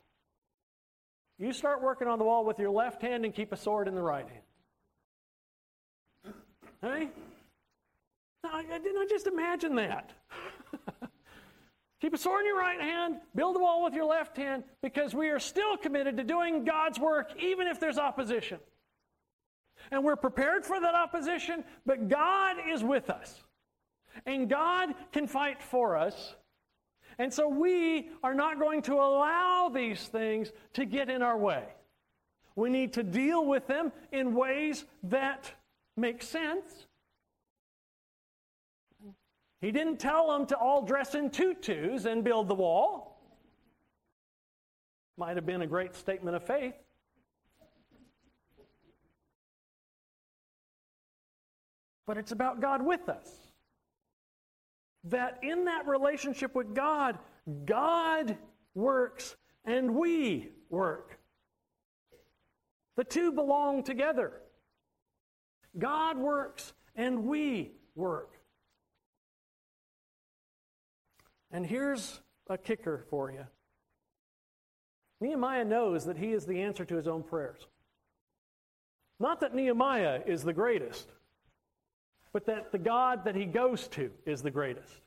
you 1.39 1.53
start 1.53 1.83
working 1.83 2.09
on 2.09 2.19
the 2.19 2.25
wall 2.25 2.47
with 2.47 2.59
your 2.59 2.71
left 2.71 3.03
hand 3.03 3.27
and 3.27 3.35
keep 3.35 3.53
a 3.53 3.57
sword 3.59 3.87
in 3.87 3.95
the 3.95 4.03
right 4.03 4.27
hand. 4.27 6.35
Hey? 6.81 7.11
I, 8.47 8.63
didn't 8.63 8.99
I 8.99 9.07
just 9.09 9.27
imagine 9.27 9.77
that? 9.77 10.13
Keep 12.01 12.15
a 12.15 12.19
sword 12.19 12.41
in 12.41 12.47
your 12.47 12.59
right 12.59 12.81
hand, 12.81 13.17
build 13.35 13.57
a 13.57 13.59
wall 13.59 13.83
with 13.83 13.95
your 13.95 14.05
left 14.05 14.37
hand, 14.37 14.65
because 14.83 15.15
we 15.15 15.29
are 15.29 15.39
still 15.39 15.77
committed 15.77 16.17
to 16.19 16.25
doing 16.25 16.65
God's 16.65 16.99
work 16.99 17.31
even 17.43 17.67
if 17.67 17.81
there's 17.81 17.99
opposition. 17.99 18.59
And 19.91 20.05
we're 20.05 20.17
prepared 20.17 20.65
for 20.65 20.81
that 20.81 20.95
opposition, 20.95 21.65
but 21.85 22.09
God 22.09 22.57
is 22.69 22.83
with 22.83 23.11
us. 23.11 23.43
And 24.25 24.49
God 24.49 24.95
can 25.13 25.27
fight 25.27 25.63
for 25.63 25.97
us. 25.97 26.35
And 27.19 27.33
so 27.33 27.49
we 27.49 28.11
are 28.23 28.35
not 28.35 28.59
going 28.59 28.83
to 28.83 28.95
allow 28.95 29.71
these 29.73 30.09
things 30.09 30.53
to 30.75 30.85
get 30.85 31.09
in 31.09 31.23
our 31.23 31.37
way. 31.37 31.65
We 32.57 32.71
need 32.71 32.95
to 32.95 33.03
deal 33.03 33.45
with 33.45 33.67
them 33.67 33.93
in 34.13 34.35
ways 34.35 34.85
that 35.05 35.53
make 35.97 36.23
sense 36.23 36.86
he 39.67 39.73
didn't 39.73 39.99
tell 39.99 40.31
them 40.31 40.47
to 40.47 40.57
all 40.57 40.83
dress 40.83 41.17
in 41.17 41.29
tutus 41.29 42.05
and 42.05 42.23
build 42.23 42.47
the 42.47 42.55
wall. 42.55 43.21
Might 45.19 45.35
have 45.35 45.45
been 45.45 45.63
a 45.63 45.67
great 45.67 45.97
statement 45.97 46.37
of 46.37 46.45
faith. 46.45 46.75
But 52.07 52.17
it's 52.17 52.31
about 52.31 52.61
God 52.61 52.87
with 52.87 53.09
us. 53.09 53.29
That 55.03 55.41
in 55.43 55.65
that 55.65 55.89
relationship 55.89 56.55
with 56.55 56.73
God, 56.73 57.19
God 57.65 58.39
works 58.77 59.35
and 59.65 59.97
we 59.97 60.51
work. 60.71 61.19
The 62.97 63.03
two 63.03 63.33
belong 63.33 63.83
together. 63.83 64.43
God 65.77 66.19
works 66.19 66.73
and 66.95 67.25
we 67.25 67.73
work. 67.97 68.36
And 71.57 71.65
here's 71.65 72.21
a 72.51 72.59
kicker 72.59 73.07
for 73.09 73.33
you 73.33 73.47
Nehemiah 75.23 75.65
knows 75.65 76.05
that 76.05 76.19
he 76.19 76.33
is 76.33 76.45
the 76.45 76.61
answer 76.61 76.85
to 76.85 76.97
his 76.97 77.09
own 77.09 77.23
prayers. 77.23 77.67
Not 79.19 79.41
that 79.41 79.55
Nehemiah 79.55 80.21
is 80.27 80.43
the 80.43 80.53
greatest, 80.53 81.09
but 82.35 82.45
that 82.45 82.73
the 82.73 82.79
God 82.79 83.25
that 83.25 83.35
he 83.35 83.47
goes 83.47 83.89
to 83.89 84.11
is 84.27 84.43
the 84.43 84.51
greatest. 84.51 85.01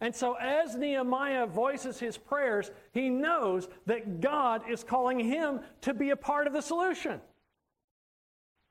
And 0.00 0.14
so, 0.14 0.34
as 0.34 0.76
Nehemiah 0.76 1.46
voices 1.46 1.98
his 1.98 2.16
prayers, 2.16 2.70
he 2.92 3.10
knows 3.10 3.66
that 3.86 4.20
God 4.20 4.70
is 4.70 4.84
calling 4.84 5.18
him 5.18 5.58
to 5.80 5.92
be 5.92 6.10
a 6.10 6.16
part 6.16 6.46
of 6.46 6.52
the 6.52 6.62
solution. 6.62 7.20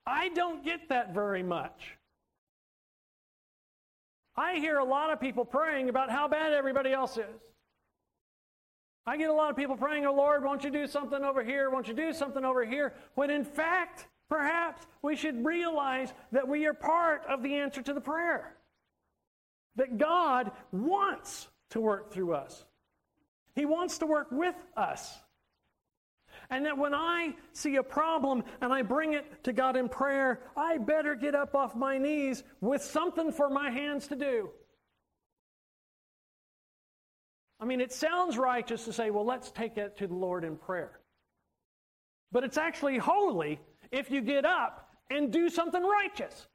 I 0.07 0.29
don't 0.29 0.63
get 0.63 0.87
that 0.87 1.13
very 1.13 1.43
much. 1.43 1.94
I 4.37 4.55
hear 4.55 4.77
a 4.77 4.83
lot 4.83 5.11
of 5.11 5.19
people 5.19 5.45
praying 5.45 5.89
about 5.89 6.09
how 6.09 6.27
bad 6.27 6.53
everybody 6.53 6.91
else 6.91 7.17
is. 7.17 7.41
I 9.07 9.17
get 9.17 9.29
a 9.29 9.33
lot 9.33 9.51
of 9.51 9.55
people 9.55 9.77
praying, 9.77 10.05
Oh 10.05 10.13
Lord, 10.13 10.43
won't 10.43 10.63
you 10.63 10.71
do 10.71 10.87
something 10.87 11.23
over 11.23 11.43
here? 11.43 11.69
Won't 11.69 11.87
you 11.87 11.93
do 11.93 12.11
something 12.11 12.43
over 12.43 12.65
here? 12.65 12.93
When 13.13 13.29
in 13.29 13.45
fact, 13.45 14.07
perhaps 14.29 14.85
we 15.01 15.15
should 15.15 15.45
realize 15.45 16.13
that 16.31 16.47
we 16.47 16.65
are 16.65 16.73
part 16.73 17.23
of 17.29 17.43
the 17.43 17.55
answer 17.55 17.81
to 17.83 17.93
the 17.93 18.01
prayer. 18.01 18.55
That 19.75 19.97
God 19.97 20.51
wants 20.71 21.47
to 21.71 21.79
work 21.79 22.11
through 22.11 22.33
us, 22.33 22.65
He 23.53 23.65
wants 23.65 23.99
to 23.99 24.05
work 24.05 24.27
with 24.31 24.55
us. 24.75 25.19
And 26.49 26.65
that 26.65 26.77
when 26.77 26.93
I 26.93 27.35
see 27.53 27.77
a 27.77 27.83
problem 27.83 28.43
and 28.61 28.71
I 28.71 28.81
bring 28.81 29.13
it 29.13 29.43
to 29.45 29.53
God 29.53 29.75
in 29.75 29.89
prayer, 29.89 30.41
I 30.55 30.77
better 30.77 31.15
get 31.15 31.35
up 31.35 31.55
off 31.55 31.75
my 31.75 31.97
knees 31.97 32.43
with 32.61 32.83
something 32.83 33.31
for 33.31 33.49
my 33.49 33.69
hands 33.69 34.07
to 34.07 34.15
do. 34.15 34.49
I 37.59 37.65
mean, 37.65 37.81
it 37.81 37.91
sounds 37.91 38.37
righteous 38.37 38.85
to 38.85 38.93
say, 38.93 39.09
well, 39.09 39.25
let's 39.25 39.49
take 39.51 39.77
it 39.77 39.97
to 39.97 40.07
the 40.07 40.13
Lord 40.13 40.43
in 40.43 40.57
prayer. 40.57 40.99
But 42.31 42.43
it's 42.43 42.57
actually 42.57 42.97
holy 42.97 43.59
if 43.91 44.11
you 44.11 44.21
get 44.21 44.45
up 44.45 44.89
and 45.09 45.31
do 45.31 45.49
something 45.49 45.81
righteous. 45.81 46.47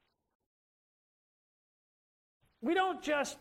We 2.60 2.74
don't 2.74 3.02
just 3.02 3.38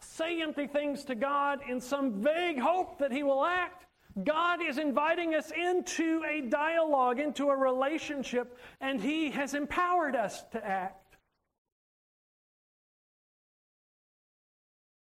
say 0.00 0.40
empty 0.40 0.68
things 0.68 1.04
to 1.06 1.14
God 1.16 1.60
in 1.68 1.80
some 1.80 2.22
vague 2.22 2.60
hope 2.60 3.00
that 3.00 3.10
He 3.10 3.22
will 3.22 3.44
act. 3.44 3.84
God 4.24 4.60
is 4.62 4.78
inviting 4.78 5.34
us 5.34 5.50
into 5.50 6.22
a 6.28 6.40
dialogue, 6.42 7.20
into 7.20 7.48
a 7.48 7.56
relationship, 7.56 8.58
and 8.80 9.00
He 9.00 9.30
has 9.30 9.54
empowered 9.54 10.16
us 10.16 10.42
to 10.52 10.66
act. 10.66 11.16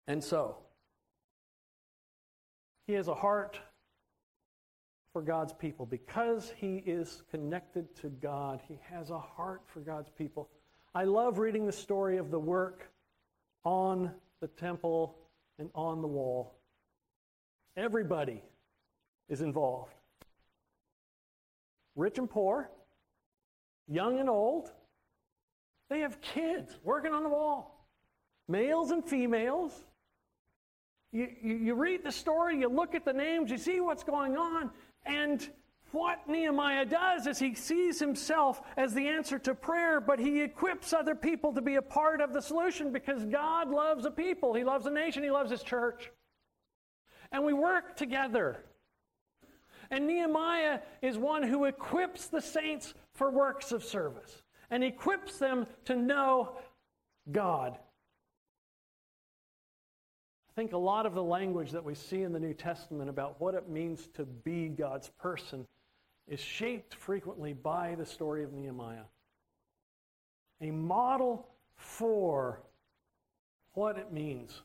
And 0.07 0.23
so, 0.23 0.59
He 2.87 2.94
has 2.94 3.09
a 3.09 3.14
heart 3.14 3.59
for 5.12 5.23
God's 5.23 5.53
people. 5.53 5.87
Because 5.87 6.53
He 6.57 6.77
is 6.87 7.23
connected 7.31 7.94
to 7.96 8.09
God, 8.09 8.61
He 8.68 8.79
has 8.90 9.11
a 9.11 9.18
heart 9.18 9.62
for 9.66 9.81
God's 9.81 10.11
people. 10.11 10.49
I 10.94 11.05
love 11.05 11.38
reading 11.38 11.66
the 11.66 11.73
story 11.73 12.18
of 12.18 12.31
the 12.31 12.38
work 12.38 12.90
on 13.64 14.11
the 14.40 14.49
temple 14.49 15.16
and 15.59 15.70
on 15.75 16.03
the 16.03 16.09
wall. 16.09 16.55
Everybody 17.77 18.42
is 19.30 19.40
involved. 19.40 19.94
Rich 21.96 22.18
and 22.18 22.28
poor, 22.28 22.70
young 23.88 24.18
and 24.18 24.28
old, 24.28 24.70
they 25.88 26.00
have 26.00 26.20
kids 26.20 26.76
working 26.84 27.12
on 27.12 27.22
the 27.22 27.28
wall, 27.28 27.86
males 28.48 28.90
and 28.90 29.04
females. 29.04 29.72
You, 31.12 31.28
you, 31.42 31.54
you, 31.56 31.74
read 31.74 32.04
the 32.04 32.12
story, 32.12 32.58
you 32.58 32.68
look 32.68 32.94
at 32.94 33.04
the 33.04 33.12
names, 33.12 33.50
you 33.50 33.58
see 33.58 33.80
what's 33.80 34.04
going 34.04 34.36
on, 34.36 34.70
and 35.04 35.48
what 35.92 36.28
Nehemiah 36.28 36.84
does 36.84 37.26
is 37.26 37.38
he 37.38 37.54
sees 37.54 37.98
himself 37.98 38.62
as 38.76 38.94
the 38.94 39.08
answer 39.08 39.40
to 39.40 39.54
prayer, 39.54 40.00
but 40.00 40.20
he 40.20 40.40
equips 40.40 40.92
other 40.92 41.16
people 41.16 41.52
to 41.54 41.60
be 41.60 41.74
a 41.76 41.82
part 41.82 42.20
of 42.20 42.32
the 42.32 42.40
solution 42.40 42.92
because 42.92 43.24
God 43.24 43.70
loves 43.70 44.04
a 44.04 44.10
people. 44.10 44.54
He 44.54 44.62
loves 44.62 44.86
a 44.86 44.90
nation, 44.90 45.24
he 45.24 45.30
loves 45.30 45.50
his 45.50 45.64
church. 45.64 46.12
And 47.32 47.44
we 47.44 47.52
work 47.52 47.96
together. 47.96 48.64
And 49.90 50.07
Nehemiah 50.07 50.81
is 51.03 51.18
one 51.18 51.42
who 51.42 51.64
equips 51.64 52.26
the 52.26 52.40
saints 52.40 52.94
for 53.12 53.31
works 53.31 53.72
of 53.72 53.85
service 53.85 54.42
and 54.70 54.85
equips 54.85 55.38
them 55.38 55.66
to 55.87 55.96
know 55.96 56.53
God. 57.33 57.76
I 60.48 60.53
think 60.55 60.72
a 60.72 60.79
lot 60.79 61.07
of 61.07 61.14
the 61.14 61.22
language 61.22 61.72
that 61.72 61.85
we 61.85 61.94
see 61.94 62.22
in 62.22 62.33
the 62.33 62.38
New 62.38 62.55
Testament 62.55 63.11
about 63.11 63.40
what 63.40 63.55
it 63.55 63.68
means 63.68 64.09
to 64.14 64.24
be 64.24 64.68
God's 64.68 65.09
person 65.09 65.66
is 66.29 66.38
shaped 66.38 66.94
frequently 66.94 67.53
by 67.53 67.96
the 67.96 68.07
story 68.07 68.44
of 68.44 68.53
Nehemiah. 68.53 69.05
A 70.61 70.70
model 70.70 71.48
for 71.74 72.61
what 73.72 73.96
it 73.96 74.12
means 74.12 74.62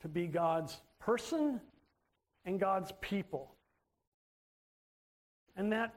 to 0.00 0.08
be 0.08 0.26
God's 0.26 0.80
person 0.98 1.60
and 2.44 2.60
God's 2.60 2.92
people. 3.00 3.53
And 5.56 5.72
that 5.72 5.94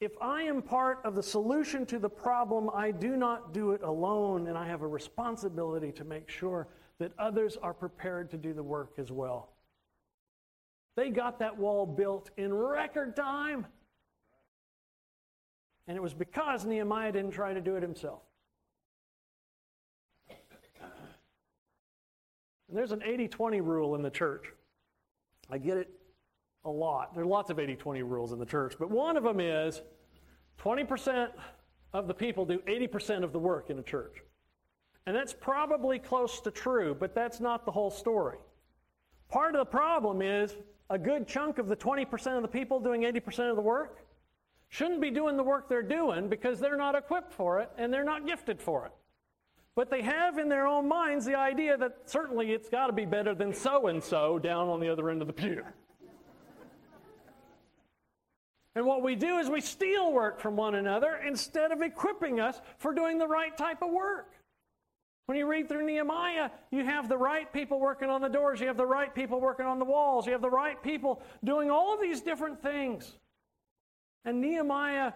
if 0.00 0.12
I 0.20 0.42
am 0.42 0.62
part 0.62 1.00
of 1.04 1.14
the 1.14 1.22
solution 1.22 1.86
to 1.86 1.98
the 1.98 2.08
problem, 2.08 2.68
I 2.74 2.90
do 2.90 3.16
not 3.16 3.52
do 3.52 3.70
it 3.70 3.82
alone, 3.82 4.48
and 4.48 4.58
I 4.58 4.66
have 4.66 4.82
a 4.82 4.86
responsibility 4.86 5.92
to 5.92 6.04
make 6.04 6.28
sure 6.28 6.66
that 6.98 7.12
others 7.18 7.56
are 7.62 7.72
prepared 7.72 8.30
to 8.32 8.36
do 8.36 8.52
the 8.52 8.62
work 8.62 8.94
as 8.98 9.12
well. 9.12 9.52
They 10.96 11.10
got 11.10 11.38
that 11.38 11.56
wall 11.56 11.86
built 11.86 12.30
in 12.36 12.52
record 12.52 13.16
time. 13.16 13.66
And 15.86 15.96
it 15.96 16.00
was 16.00 16.14
because 16.14 16.64
Nehemiah 16.64 17.12
didn't 17.12 17.32
try 17.32 17.54
to 17.54 17.60
do 17.60 17.76
it 17.76 17.82
himself. 17.82 18.22
And 22.68 22.78
there's 22.78 22.92
an 22.92 23.02
80 23.04 23.28
20 23.28 23.60
rule 23.60 23.94
in 23.94 24.02
the 24.02 24.10
church. 24.10 24.46
I 25.50 25.58
get 25.58 25.76
it 25.76 25.90
a 26.64 26.70
lot. 26.70 27.14
There 27.14 27.24
are 27.24 27.26
lots 27.26 27.50
of 27.50 27.58
80 27.58 27.76
20 27.76 28.02
rules 28.02 28.32
in 28.32 28.38
the 28.38 28.46
church, 28.46 28.74
but 28.78 28.90
one 28.90 29.16
of 29.16 29.24
them 29.24 29.40
is 29.40 29.82
20% 30.60 31.30
of 31.92 32.06
the 32.06 32.14
people 32.14 32.44
do 32.44 32.58
80% 32.60 33.24
of 33.24 33.32
the 33.32 33.38
work 33.38 33.70
in 33.70 33.78
a 33.78 33.82
church. 33.82 34.22
And 35.06 35.16
that's 35.16 35.32
probably 35.32 35.98
close 35.98 36.40
to 36.42 36.50
true, 36.50 36.96
but 36.98 37.14
that's 37.14 37.40
not 37.40 37.64
the 37.64 37.72
whole 37.72 37.90
story. 37.90 38.38
Part 39.28 39.54
of 39.54 39.58
the 39.58 39.70
problem 39.70 40.22
is 40.22 40.56
a 40.90 40.98
good 40.98 41.26
chunk 41.26 41.58
of 41.58 41.66
the 41.66 41.76
20% 41.76 42.36
of 42.36 42.42
the 42.42 42.48
people 42.48 42.78
doing 42.78 43.02
80% 43.02 43.50
of 43.50 43.56
the 43.56 43.62
work 43.62 44.04
shouldn't 44.68 45.00
be 45.00 45.10
doing 45.10 45.36
the 45.36 45.42
work 45.42 45.68
they're 45.68 45.82
doing 45.82 46.28
because 46.28 46.60
they're 46.60 46.76
not 46.76 46.94
equipped 46.94 47.32
for 47.32 47.60
it 47.60 47.70
and 47.76 47.92
they're 47.92 48.04
not 48.04 48.26
gifted 48.26 48.60
for 48.60 48.86
it. 48.86 48.92
But 49.74 49.90
they 49.90 50.02
have 50.02 50.38
in 50.38 50.48
their 50.48 50.66
own 50.66 50.86
minds 50.86 51.24
the 51.24 51.34
idea 51.34 51.76
that 51.78 51.96
certainly 52.04 52.52
it's 52.52 52.68
got 52.68 52.86
to 52.86 52.92
be 52.92 53.06
better 53.06 53.34
than 53.34 53.54
so 53.54 53.88
and 53.88 54.02
so 54.02 54.38
down 54.38 54.68
on 54.68 54.80
the 54.80 54.88
other 54.88 55.10
end 55.10 55.22
of 55.22 55.26
the 55.26 55.32
pew. 55.32 55.64
And 58.74 58.86
what 58.86 59.02
we 59.02 59.14
do 59.14 59.38
is 59.38 59.50
we 59.50 59.60
steal 59.60 60.12
work 60.12 60.40
from 60.40 60.56
one 60.56 60.74
another 60.74 61.20
instead 61.26 61.72
of 61.72 61.82
equipping 61.82 62.40
us 62.40 62.60
for 62.78 62.94
doing 62.94 63.18
the 63.18 63.26
right 63.26 63.56
type 63.56 63.82
of 63.82 63.90
work. 63.90 64.32
When 65.26 65.38
you 65.38 65.46
read 65.46 65.68
through 65.68 65.86
Nehemiah, 65.86 66.50
you 66.70 66.84
have 66.84 67.08
the 67.08 67.16
right 67.16 67.50
people 67.52 67.78
working 67.78 68.10
on 68.10 68.20
the 68.20 68.28
doors, 68.28 68.60
you 68.60 68.66
have 68.66 68.76
the 68.76 68.86
right 68.86 69.14
people 69.14 69.40
working 69.40 69.66
on 69.66 69.78
the 69.78 69.84
walls, 69.84 70.26
you 70.26 70.32
have 70.32 70.42
the 70.42 70.50
right 70.50 70.82
people 70.82 71.22
doing 71.44 71.70
all 71.70 71.94
of 71.94 72.00
these 72.00 72.20
different 72.20 72.60
things. 72.60 73.16
And 74.24 74.40
Nehemiah 74.40 75.12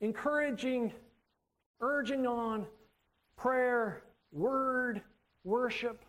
encouraging, 0.00 0.92
urging 1.80 2.26
on 2.26 2.66
prayer, 3.36 4.02
word, 4.32 5.02
worship, 5.44 6.04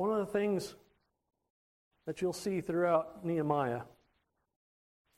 One 0.00 0.10
of 0.12 0.16
the 0.16 0.32
things 0.32 0.76
that 2.06 2.22
you'll 2.22 2.32
see 2.32 2.62
throughout 2.62 3.22
Nehemiah 3.22 3.82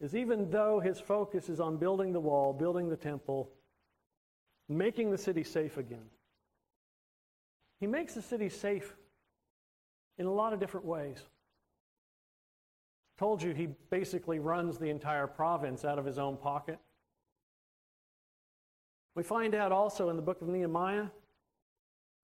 is 0.01 0.16
even 0.16 0.51
though 0.51 0.81
his 0.81 0.99
focus 0.99 1.49
is 1.49 1.61
on 1.61 1.77
building 1.77 2.12
the 2.12 2.18
wall, 2.18 2.53
building 2.53 2.88
the 2.88 2.97
temple, 2.97 3.49
making 4.68 5.12
the 5.12 5.18
city 5.18 5.45
safe 5.45 5.79
again, 5.79 6.11
he 7.79 7.87
makes 7.87 8.14
the 8.14 8.23
city 8.23 8.49
safe 8.49 8.97
in 10.18 10.27
a 10.27 10.33
lot 10.33 10.53
of 10.53 10.59
different 10.59 10.85
ways. 10.85 11.22
Told 13.20 13.41
you 13.41 13.55
he 13.55 13.68
basically 13.89 14.41
runs 14.41 14.78
the 14.78 14.91
entire 14.91 15.28
province 15.28 15.85
out 15.85 16.01
of 16.01 16.05
his 16.05 16.18
own 16.18 16.37
pocket. 16.37 16.80
We 19.14 19.22
find 19.22 19.55
out 19.55 19.70
also 19.70 20.09
in 20.09 20.16
the 20.16 20.22
book 20.22 20.43
of 20.43 20.49
Nehemiah 20.49 21.07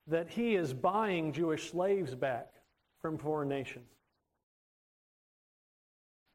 that 0.08 0.28
he 0.28 0.54
is 0.54 0.72
buying 0.72 1.32
Jewish 1.32 1.70
slaves 1.70 2.14
back 2.14 2.48
from 3.00 3.18
foreign 3.18 3.48
nations. 3.48 3.90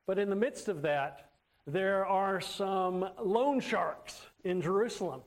But 0.05 0.19
in 0.19 0.29
the 0.29 0.35
midst 0.35 0.67
of 0.67 0.81
that, 0.83 1.31
there 1.65 2.05
are 2.05 2.41
some 2.41 3.09
loan 3.21 3.59
sharks 3.59 4.21
in 4.43 4.61
Jerusalem 4.61 5.21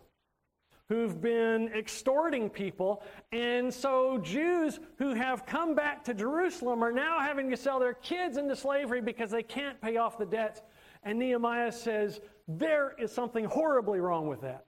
who've 0.88 1.20
been 1.20 1.68
extorting 1.68 2.48
people. 2.48 3.02
And 3.32 3.72
so 3.72 4.18
Jews 4.18 4.78
who 4.98 5.14
have 5.14 5.46
come 5.46 5.74
back 5.74 6.04
to 6.04 6.14
Jerusalem 6.14 6.84
are 6.84 6.92
now 6.92 7.18
having 7.18 7.50
to 7.50 7.56
sell 7.56 7.80
their 7.80 7.94
kids 7.94 8.36
into 8.36 8.54
slavery 8.54 9.00
because 9.00 9.30
they 9.30 9.42
can't 9.42 9.80
pay 9.80 9.96
off 9.96 10.18
the 10.18 10.26
debts. 10.26 10.62
And 11.02 11.18
Nehemiah 11.18 11.72
says, 11.72 12.20
there 12.46 12.94
is 12.98 13.10
something 13.10 13.46
horribly 13.46 13.98
wrong 13.98 14.28
with 14.28 14.42
that. 14.42 14.65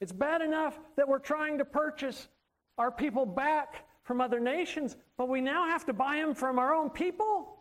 It's 0.00 0.12
bad 0.12 0.42
enough 0.42 0.78
that 0.96 1.08
we're 1.08 1.18
trying 1.18 1.58
to 1.58 1.64
purchase 1.64 2.28
our 2.78 2.90
people 2.90 3.24
back 3.24 3.86
from 4.02 4.20
other 4.20 4.40
nations, 4.40 4.96
but 5.16 5.28
we 5.28 5.40
now 5.40 5.66
have 5.68 5.86
to 5.86 5.92
buy 5.92 6.16
them 6.16 6.34
from 6.34 6.58
our 6.58 6.74
own 6.74 6.90
people. 6.90 7.56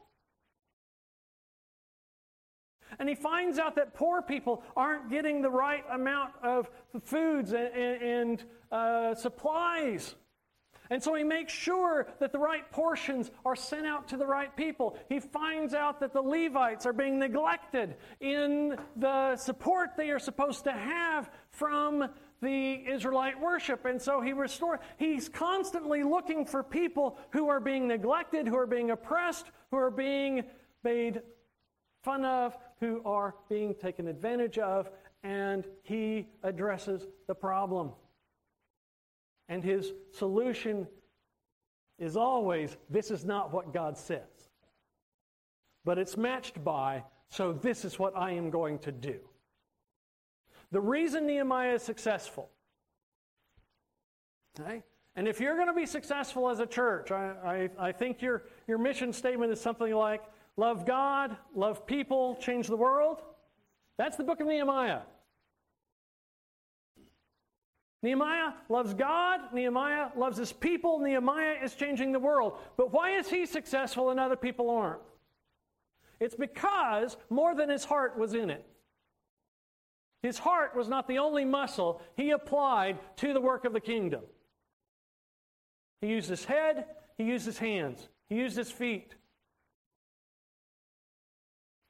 And 3.00 3.10
he 3.10 3.16
finds 3.16 3.58
out 3.58 3.76
that 3.76 3.94
poor 3.94 4.22
people 4.22 4.64
aren't 4.76 5.10
getting 5.10 5.42
the 5.42 5.50
right 5.50 5.84
amount 5.92 6.34
of 6.44 6.70
foods 7.04 7.52
and, 7.54 7.74
and, 7.74 8.44
uh, 8.72 9.16
supplies. 9.16 10.16
And 10.90 11.02
so 11.02 11.16
he 11.16 11.24
makes 11.24 11.52
sure 11.52 12.08
that 12.20 12.32
the 12.32 12.38
right 12.38 12.70
portions 12.72 13.32
are 13.44 13.56
sent 13.56 13.88
out 13.88 14.08
to 14.10 14.18
the 14.18 14.26
right 14.26 14.56
people. 14.56 14.98
He 15.10 15.20
finds 15.20 15.74
out 15.74 16.00
that 16.02 16.14
the 16.14 16.22
Levites 16.22 16.86
are 16.86 16.94
being 16.94 17.18
neglected 17.18 17.96
in 18.20 18.78
the 18.96 19.36
support 19.36 19.92
they 19.98 20.12
are 20.12 20.20
supposed 20.20 20.64
to 20.66 20.72
have 20.72 21.32
from 21.50 22.08
the 22.42 22.74
Israelite 22.88 23.40
worship. 23.40 23.86
And 23.86 24.02
so 24.02 24.22
he 24.22 24.34
restores. 24.34 24.80
He's 24.98 25.30
constantly 25.30 26.04
looking 26.04 26.46
for 26.46 26.64
people 26.64 27.18
who 27.32 27.48
are 27.50 27.60
being 27.60 27.88
neglected, 27.88 28.48
who 28.48 28.58
are 28.58 28.68
being 28.68 28.92
oppressed, 28.92 29.46
who 29.72 29.78
are 29.78 29.92
being 29.92 30.44
made 30.84 31.22
fun 32.04 32.24
of, 32.24 32.56
who 32.80 33.02
are 33.04 33.36
being 33.50 33.74
taken 33.74 34.08
advantage 34.08 34.60
of, 34.60 34.90
and 35.24 35.66
he 35.82 36.28
addresses 36.44 37.08
the 37.28 37.34
problem. 37.34 37.92
And 39.50 39.64
his 39.64 39.92
solution 40.12 40.88
is 41.98 42.16
always 42.16 42.78
this 42.90 43.10
is 43.10 43.26
not 43.26 43.54
what 43.54 43.74
God 43.74 43.98
says. 43.98 44.22
But 45.84 45.98
it's 45.98 46.18
matched 46.18 46.64
by, 46.64 47.04
so 47.30 47.54
this 47.54 47.86
is 47.86 47.98
what 47.98 48.16
I 48.16 48.32
am 48.32 48.50
going 48.50 48.80
to 48.80 48.92
do. 48.92 49.20
The 50.76 50.82
reason 50.82 51.26
Nehemiah 51.26 51.76
is 51.76 51.84
successful, 51.84 52.49
okay? 54.59 54.84
And 55.15 55.26
if 55.26 55.39
you're 55.39 55.55
going 55.55 55.69
to 55.69 55.73
be 55.73 55.86
successful 55.86 56.49
as 56.49 56.59
a 56.59 56.65
church, 56.65 57.11
I, 57.11 57.69
I, 57.80 57.88
I 57.88 57.91
think 57.93 58.21
your, 58.21 58.43
your 58.67 58.78
mission 58.78 59.13
statement 59.13 59.53
is 59.53 59.61
something 59.61 59.93
like 59.93 60.21
love 60.57 60.86
God, 60.86 61.38
love 61.55 61.88
people, 61.88 62.36
change 62.41 62.67
the 62.67 62.76
world. 62.76 63.21
That's 63.97 64.17
the 64.17 64.26
book 64.26 64.41
of 64.41 64.47
Nehemiah. 64.47 65.03
Nehemiah 68.03 68.51
loves 68.67 68.93
God. 68.93 69.53
Nehemiah 69.53 70.09
loves 70.17 70.38
his 70.38 70.51
people. 70.51 70.99
Nehemiah 70.99 71.55
is 71.63 71.73
changing 71.73 72.11
the 72.11 72.19
world. 72.19 72.57
But 72.76 72.91
why 72.91 73.11
is 73.11 73.30
he 73.30 73.45
successful 73.45 74.09
and 74.09 74.19
other 74.19 74.36
people 74.36 74.69
aren't? 74.69 74.99
It's 76.19 76.36
because 76.36 77.15
more 77.30 77.55
than 77.55 77.69
his 77.69 77.86
heart 77.86 78.19
was 78.19 78.34
in 78.34 78.49
it. 78.49 78.65
His 80.26 80.39
heart 80.39 80.76
was 80.76 80.89
not 80.89 81.07
the 81.07 81.19
only 81.19 81.45
muscle 81.45 82.01
he 82.17 82.32
applied 82.32 82.97
to 83.17 83.32
the 83.32 83.39
work 83.39 83.63
of 83.63 83.73
the 83.73 83.80
kingdom. 83.80 84.21
He 86.01 86.07
used 86.07 86.30
his 86.30 86.43
head, 86.43 86.86
he 87.15 87.26
used 87.26 87.45
his 87.45 87.59
hands, 87.59 88.09
he 88.28 88.38
used 88.38 88.57
his 88.57 88.71
feet. 88.71 89.13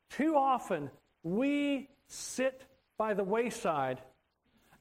Too 0.10 0.36
often, 0.36 0.92
we 1.24 1.88
sit 2.08 2.66
by 2.98 3.14
the 3.14 3.24
wayside 3.24 4.02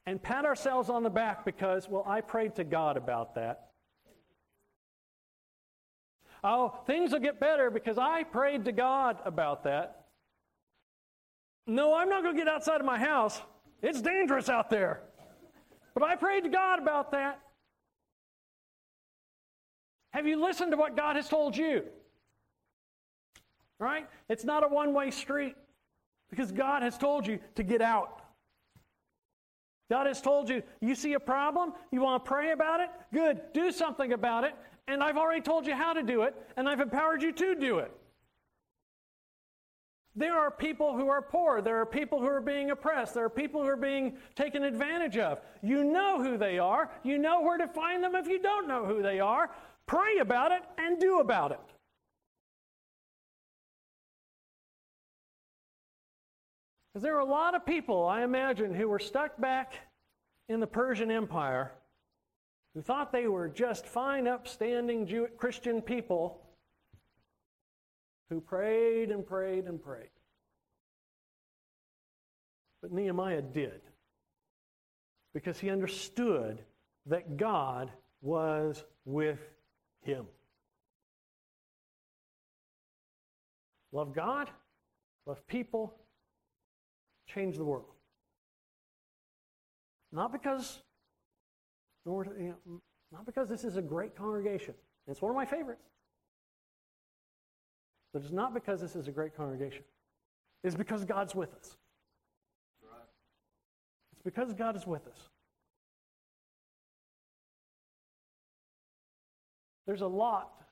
and 0.05 0.21
pat 0.21 0.43
ourselves 0.43 0.89
on 0.89 1.03
the 1.03 1.09
back 1.09 1.45
because, 1.45 1.87
well, 1.87 2.03
I 2.05 2.19
prayed 2.19 2.55
to 2.55 2.65
God 2.65 2.97
about 2.97 3.35
that. 3.35 3.69
Oh, 6.43 6.77
things 6.85 7.13
will 7.13 7.19
get 7.19 7.39
better 7.39 7.71
because 7.71 7.97
I 7.97 8.23
prayed 8.23 8.65
to 8.65 8.73
God 8.73 9.17
about 9.23 9.63
that. 9.63 10.04
No, 11.67 11.95
I'm 11.95 12.09
not 12.09 12.23
going 12.23 12.35
to 12.35 12.39
get 12.39 12.47
outside 12.47 12.79
of 12.79 12.85
my 12.85 12.99
house. 12.99 13.41
It's 13.81 14.01
dangerous 14.01 14.49
out 14.49 14.69
there. 14.69 15.01
But 15.93 16.03
I 16.03 16.15
prayed 16.15 16.43
to 16.43 16.49
God 16.49 16.79
about 16.79 17.11
that. 17.11 17.39
Have 20.11 20.27
you 20.27 20.41
listened 20.41 20.71
to 20.71 20.77
what 20.77 20.95
God 20.95 21.15
has 21.15 21.27
told 21.27 21.57
you? 21.57 21.83
Right? 23.79 24.07
It's 24.29 24.43
not 24.43 24.63
a 24.63 24.67
one 24.67 24.93
way 24.93 25.11
street 25.11 25.55
because 26.29 26.51
God 26.51 26.83
has 26.83 26.97
told 26.97 27.27
you 27.27 27.39
to 27.55 27.63
get 27.63 27.81
out. 27.81 28.21
God 29.89 30.07
has 30.07 30.21
told 30.21 30.49
you, 30.49 30.63
you 30.81 30.95
see 30.95 31.13
a 31.13 31.19
problem, 31.19 31.73
you 31.91 32.01
want 32.01 32.23
to 32.23 32.27
pray 32.27 32.51
about 32.51 32.79
it? 32.79 32.89
Good, 33.13 33.41
do 33.53 33.71
something 33.71 34.13
about 34.13 34.43
it. 34.43 34.55
And 34.87 35.03
I've 35.03 35.17
already 35.17 35.41
told 35.41 35.67
you 35.67 35.75
how 35.75 35.93
to 35.93 36.01
do 36.01 36.23
it, 36.23 36.35
and 36.57 36.67
I've 36.67 36.79
empowered 36.79 37.21
you 37.21 37.31
to 37.31 37.55
do 37.55 37.79
it. 37.79 37.91
There 40.15 40.39
are 40.39 40.49
people 40.49 40.95
who 40.95 41.09
are 41.09 41.21
poor. 41.21 41.61
There 41.61 41.79
are 41.81 41.85
people 41.85 42.19
who 42.19 42.27
are 42.27 42.41
being 42.41 42.71
oppressed. 42.71 43.13
There 43.13 43.25
are 43.25 43.29
people 43.29 43.61
who 43.61 43.67
are 43.67 43.75
being 43.75 44.17
taken 44.35 44.63
advantage 44.63 45.17
of. 45.17 45.41
You 45.61 45.83
know 45.83 46.23
who 46.23 46.37
they 46.37 46.57
are. 46.57 46.89
You 47.03 47.17
know 47.17 47.41
where 47.41 47.57
to 47.57 47.67
find 47.67 48.01
them 48.01 48.15
if 48.15 48.27
you 48.27 48.41
don't 48.41 48.67
know 48.67 48.85
who 48.85 49.01
they 49.01 49.19
are. 49.19 49.51
Pray 49.87 50.19
about 50.19 50.53
it 50.53 50.61
and 50.77 50.99
do 50.99 51.19
about 51.19 51.51
it. 51.51 51.59
Because 56.93 57.03
there 57.03 57.13
were 57.13 57.19
a 57.19 57.25
lot 57.25 57.53
of 57.53 57.65
people, 57.65 58.07
I 58.07 58.23
imagine, 58.23 58.73
who 58.73 58.87
were 58.87 58.99
stuck 58.99 59.39
back 59.39 59.73
in 60.47 60.61
the 60.61 60.67
Persian 60.67 61.11
Empire 61.11 61.73
who 62.73 62.81
thought 62.81 63.11
they 63.11 63.27
were 63.27 63.49
just 63.49 63.85
fine, 63.85 64.27
upstanding 64.27 65.05
Jew- 65.05 65.29
Christian 65.37 65.81
people 65.81 66.41
who 68.29 68.41
prayed 68.41 69.11
and 69.11 69.25
prayed 69.25 69.65
and 69.65 69.81
prayed. 69.81 70.09
But 72.81 72.91
Nehemiah 72.91 73.41
did 73.41 73.81
because 75.33 75.59
he 75.59 75.69
understood 75.69 76.63
that 77.07 77.37
God 77.37 77.91
was 78.21 78.83
with 79.05 79.39
him. 80.01 80.25
Love 83.91 84.13
God, 84.13 84.49
love 85.25 85.45
people, 85.47 85.93
change 87.27 87.57
the 87.57 87.63
world. 87.63 87.85
Not 90.11 90.31
because, 90.31 90.81
not 92.05 93.25
because 93.25 93.49
this 93.49 93.63
is 93.63 93.77
a 93.77 93.81
great 93.81 94.15
congregation. 94.15 94.73
It's 95.07 95.21
one 95.21 95.31
of 95.31 95.35
my 95.35 95.45
favorites. 95.45 95.83
But 98.15 98.23
it's 98.23 98.31
not 98.31 98.53
because 98.53 98.79
this 98.79 98.95
is 98.95 99.09
a 99.09 99.11
great 99.11 99.35
congregation. 99.35 99.83
It's 100.63 100.73
because 100.73 101.03
God's 101.03 101.35
with 101.35 101.53
us. 101.53 101.75
It's 104.13 104.21
because 104.23 104.53
God 104.53 104.77
is 104.77 104.87
with 104.87 105.05
us. 105.05 105.17
There's 109.85 109.99
a 109.99 110.07
lot 110.07 110.63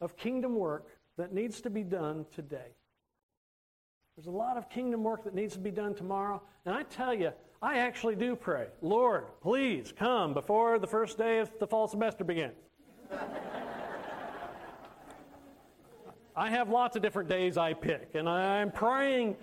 of 0.00 0.16
kingdom 0.16 0.54
work 0.54 0.86
that 1.18 1.34
needs 1.34 1.60
to 1.62 1.68
be 1.68 1.82
done 1.82 2.24
today. 2.32 2.76
There's 4.16 4.28
a 4.28 4.30
lot 4.30 4.56
of 4.56 4.70
kingdom 4.70 5.02
work 5.02 5.24
that 5.24 5.34
needs 5.34 5.54
to 5.54 5.60
be 5.60 5.72
done 5.72 5.96
tomorrow. 5.96 6.40
And 6.64 6.76
I 6.76 6.84
tell 6.84 7.12
you, 7.12 7.32
I 7.60 7.78
actually 7.78 8.14
do 8.14 8.36
pray, 8.36 8.68
Lord, 8.82 9.24
please 9.40 9.92
come 9.98 10.32
before 10.32 10.78
the 10.78 10.86
first 10.86 11.18
day 11.18 11.40
of 11.40 11.50
the 11.58 11.66
fall 11.66 11.88
semester 11.88 12.22
begins. 12.22 12.54
I 16.36 16.50
have 16.50 16.68
lots 16.68 16.96
of 16.96 17.02
different 17.02 17.30
days 17.30 17.56
I 17.56 17.72
pick, 17.72 18.10
and 18.14 18.28
I'm 18.28 18.70
praying 18.70 19.36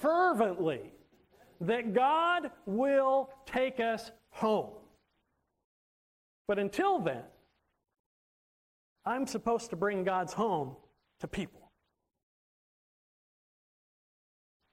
fervently 0.00 0.92
that 1.62 1.94
God 1.94 2.50
will 2.66 3.30
take 3.46 3.80
us 3.80 4.10
home. 4.28 4.72
But 6.46 6.58
until 6.58 6.98
then, 6.98 7.22
I'm 9.06 9.26
supposed 9.26 9.70
to 9.70 9.76
bring 9.76 10.04
God's 10.04 10.34
home 10.34 10.76
to 11.20 11.28
people. 11.28 11.70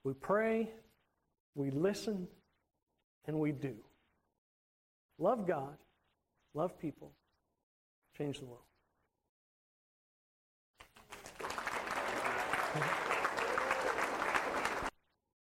We 0.04 0.14
pray, 0.14 0.70
we 1.56 1.70
listen, 1.70 2.28
and 3.28 3.40
we 3.40 3.54
do. 3.54 3.76
Love 5.20 5.48
God, 5.48 5.78
love 6.54 6.78
people, 6.80 7.14
change 8.18 8.40
the 8.40 8.46
world. 8.46 8.64
Thank 12.74 12.86
you. 13.06 13.11